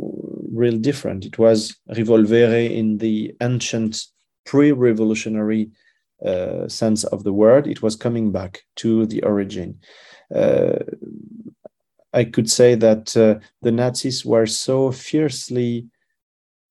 [0.51, 1.25] real different.
[1.25, 4.05] It was revolvere in the ancient
[4.45, 5.71] pre-revolutionary
[6.25, 9.79] uh, sense of the word, it was coming back to the origin.
[10.33, 10.79] Uh,
[12.13, 15.87] I could say that uh, the Nazis were so fiercely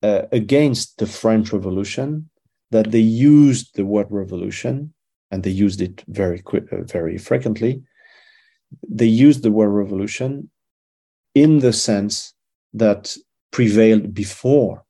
[0.02, 2.30] uh, against the French Revolution
[2.70, 4.94] that they used the word revolution,
[5.30, 7.82] and they used it very uh, very frequently.
[8.88, 10.50] They used the word revolution
[11.34, 12.34] in the sense
[12.74, 13.16] that
[13.50, 14.84] prevailed before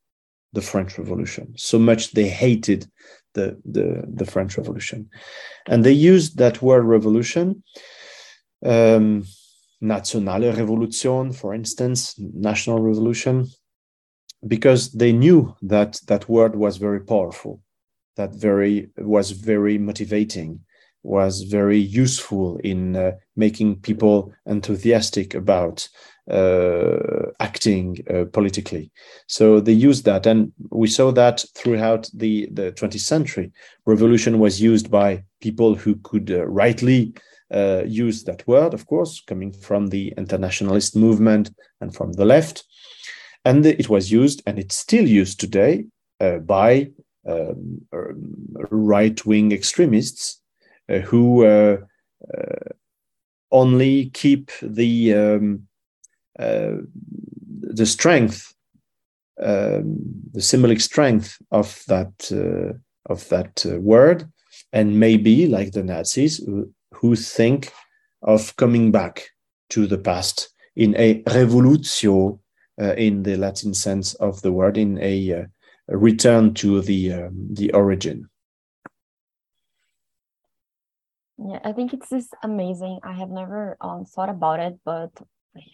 [0.52, 1.54] the French Revolution.
[1.56, 2.90] So much they hated
[3.40, 3.46] the,
[3.76, 3.86] the,
[4.20, 5.08] the French Revolution.
[5.66, 7.62] And they used that word revolution,
[8.64, 9.24] um,
[9.80, 13.46] Nationale Revolution, for instance, national revolution,
[14.46, 17.60] because they knew that that word was very powerful,
[18.16, 20.60] that very was very motivating,
[21.02, 25.88] was very useful in uh, making people enthusiastic about
[26.30, 28.90] acting uh, politically.
[29.26, 33.52] So they used that, and we saw that throughout the, the 20th century.
[33.86, 37.14] Revolution was used by people who could uh, rightly
[37.52, 41.50] uh, use that word, of course, coming from the internationalist movement
[41.80, 42.64] and from the left.
[43.44, 45.86] And it was used, and it's still used today
[46.20, 46.90] uh, by
[47.26, 47.80] um,
[48.70, 50.40] right wing extremists
[50.88, 51.44] uh, who
[53.52, 55.69] only keep the um, uh,
[56.38, 58.54] the strength,
[59.42, 59.96] um,
[60.32, 62.76] the symbolic strength of that uh,
[63.06, 64.30] of that uh, word,
[64.72, 67.72] and maybe like the Nazis who, who think
[68.22, 69.30] of coming back
[69.70, 72.38] to the past in a revolutio
[72.80, 75.44] uh, in the Latin sense of the word, in a, uh,
[75.88, 78.28] a return to the um, the origin.
[81.38, 83.00] Yeah, I think it's just amazing.
[83.02, 85.10] I have never um, thought about it, but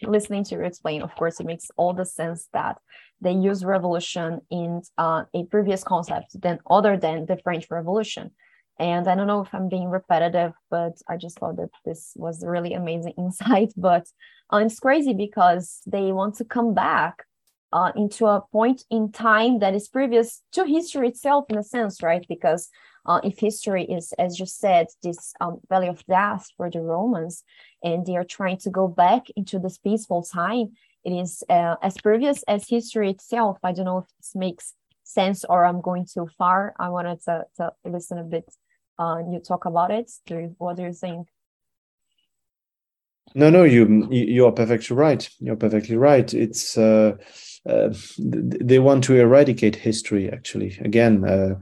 [0.02, 2.78] listening to you explain, of course, it makes all the sense that
[3.20, 8.30] they use revolution in uh, a previous concept than other than the French Revolution.
[8.78, 12.44] And I don't know if I'm being repetitive, but I just thought that this was
[12.44, 13.72] really amazing insight.
[13.76, 14.06] But
[14.52, 17.24] uh, it's crazy because they want to come back
[17.72, 22.02] uh, into a point in time that is previous to history itself, in a sense,
[22.02, 22.24] right?
[22.28, 22.68] Because
[23.06, 27.44] uh, if history is, as you said, this um, valley of death for the Romans,
[27.82, 30.72] and they are trying to go back into this peaceful time,
[31.04, 33.58] it is uh, as previous as history itself.
[33.62, 34.74] I don't know if this makes
[35.04, 36.74] sense or I'm going too far.
[36.78, 38.52] I wanted to, to listen a bit.
[38.98, 40.10] Uh, you talk about it.
[40.58, 41.28] What do you think?
[43.34, 45.28] No, no, you you are perfectly right.
[45.40, 46.32] You're perfectly right.
[46.32, 47.16] It's uh,
[47.68, 50.30] uh, they want to eradicate history.
[50.30, 51.56] Actually, again, uh,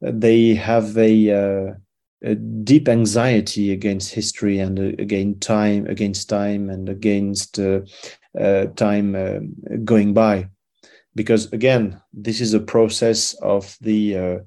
[0.00, 1.74] they have a, uh,
[2.22, 7.80] a, deep anxiety against history and uh, against time, against time, and against uh,
[8.38, 9.54] uh, time
[9.84, 10.48] going by,
[11.14, 14.40] because again, this is a process of the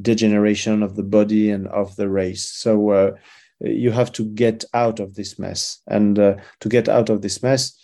[0.00, 2.48] degeneration of the body and of the race.
[2.48, 3.16] So
[3.60, 7.76] you have to get out of this mess, and to get out of this mess,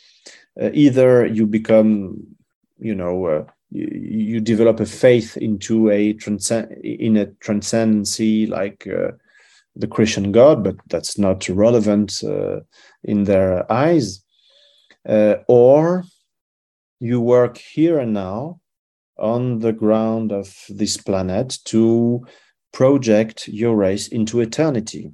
[0.60, 2.26] either you become,
[2.78, 9.12] you know you, you develop a faith into a transcend in a transcendency like uh,
[9.74, 12.60] the Christian God, but that's not relevant uh,
[13.04, 14.22] in their eyes.
[15.08, 16.04] Uh, or
[16.98, 18.60] you work here and now
[19.18, 22.26] on the ground of this planet to
[22.72, 25.10] project your race into eternity.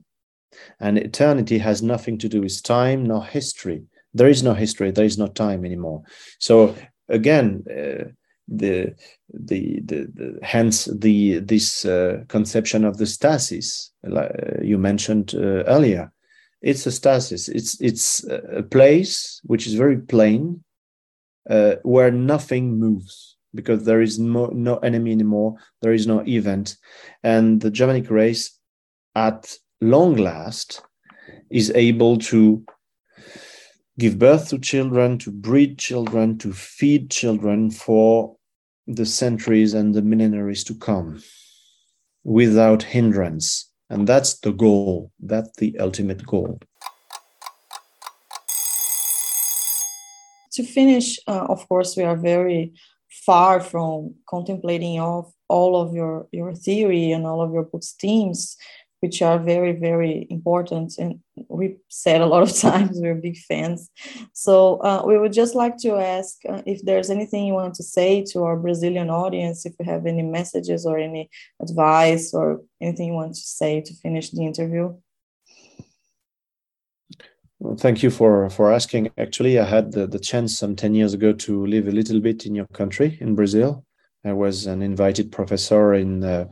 [0.80, 3.84] And eternity has nothing to do with time nor history.
[4.14, 6.02] There is no history, there is no time anymore.
[6.38, 6.74] So,
[7.08, 8.10] again, uh,
[8.48, 8.94] the
[9.32, 14.28] the, the, the hence the this uh, conception of the stasis uh,
[14.62, 16.12] you mentioned uh, earlier.
[16.60, 17.48] It's a stasis.
[17.48, 20.62] It's it's a place which is very plain
[21.50, 25.56] uh, where nothing moves because there is no, no enemy anymore.
[25.82, 26.76] There is no event.
[27.22, 28.58] And the germanic race
[29.14, 30.82] at long last
[31.50, 32.64] is able to
[33.98, 38.36] give birth to children, to breed children, to feed children for
[38.86, 41.22] the centuries and the millenaries to come
[42.24, 43.70] without hindrance.
[43.90, 46.58] And that's the goal, that's the ultimate goal.
[50.52, 52.72] To finish, uh, of course, we are very
[53.10, 58.56] far from contemplating all, all of your, your theory and all of your book's themes
[59.02, 61.18] which are very very important and
[61.48, 63.90] we said a lot of times we're big fans.
[64.32, 67.82] So uh, we would just like to ask uh, if there's anything you want to
[67.82, 71.28] say to our brazilian audience if you have any messages or any
[71.60, 74.94] advice or anything you want to say to finish the interview?
[77.78, 79.10] Thank you for for asking.
[79.18, 82.46] Actually i had the, the chance some 10 years ago to live a little bit
[82.46, 83.84] in your country in brazil.
[84.24, 86.46] I was an invited professor in uh,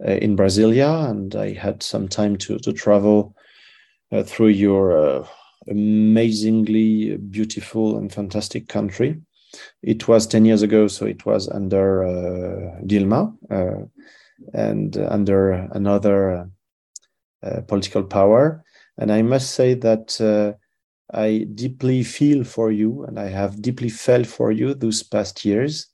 [0.00, 3.34] in Brasilia, and I had some time to to travel
[4.12, 5.26] uh, through your uh,
[5.68, 9.20] amazingly beautiful and fantastic country.
[9.82, 12.04] It was ten years ago, so it was under
[12.84, 13.32] Dilma
[14.52, 16.50] and under another
[17.68, 18.64] political power.
[18.98, 20.56] And I must say that
[21.12, 25.86] I deeply feel for you, and I have deeply felt for you those past years,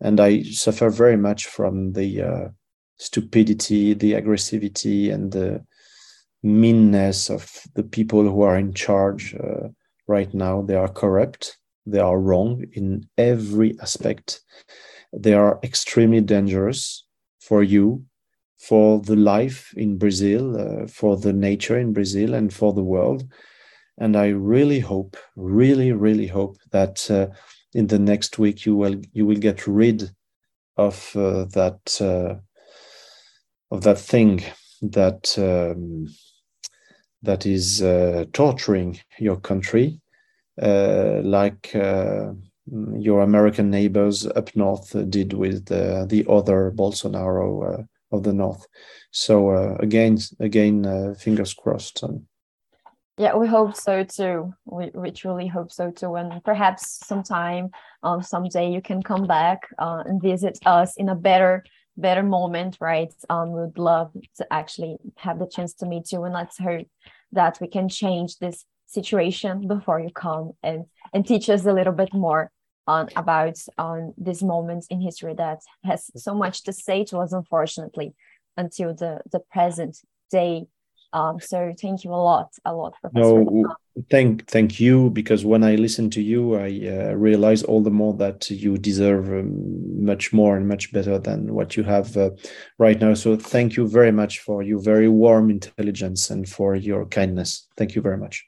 [0.00, 2.48] and I suffer very much from the uh,
[2.96, 5.64] stupidity, the aggressivity, and the
[6.42, 9.68] meanness of the people who are in charge uh,
[10.06, 10.62] right now.
[10.62, 14.40] They are corrupt, they are wrong in every aspect.
[15.12, 17.06] They are extremely dangerous
[17.40, 18.04] for you,
[18.58, 23.24] for the life in Brazil, uh, for the nature in Brazil, and for the world.
[23.98, 27.28] And I really hope, really, really hope that uh,
[27.74, 30.10] in the next week you will you will get rid
[30.76, 32.40] of uh, that uh,
[33.74, 34.40] of that thing
[34.80, 36.06] that um,
[37.22, 40.00] that is uh, torturing your country,
[40.62, 42.32] uh, like uh,
[42.96, 47.82] your American neighbors up north did with the, the other Bolsonaro uh,
[48.12, 48.66] of the north.
[49.10, 52.04] So uh, again, again, uh, fingers crossed.
[52.04, 52.26] Um,
[53.16, 54.54] yeah, we hope so too.
[54.66, 56.14] We, we truly hope so too.
[56.16, 57.70] And perhaps sometime,
[58.02, 61.64] um, someday you can come back and visit us in a better
[61.96, 63.12] better moment, right?
[63.30, 66.86] Um, would love to actually have the chance to meet you and let's hope
[67.32, 71.92] that we can change this situation before you come and and teach us a little
[71.92, 72.50] bit more
[72.86, 77.32] on about on these moments in history that has so much to say to us
[77.32, 78.14] unfortunately
[78.56, 79.98] until the the present
[80.30, 80.66] day
[81.14, 83.44] Um, so thank you a lot, a lot, Professor.
[83.44, 83.76] No,
[84.10, 88.14] thank thank you because when I listen to you, I uh, realize all the more
[88.14, 92.30] that you deserve um, much more and much better than what you have uh,
[92.78, 93.14] right now.
[93.14, 97.68] So thank you very much for your very warm intelligence and for your kindness.
[97.76, 98.44] Thank you very much.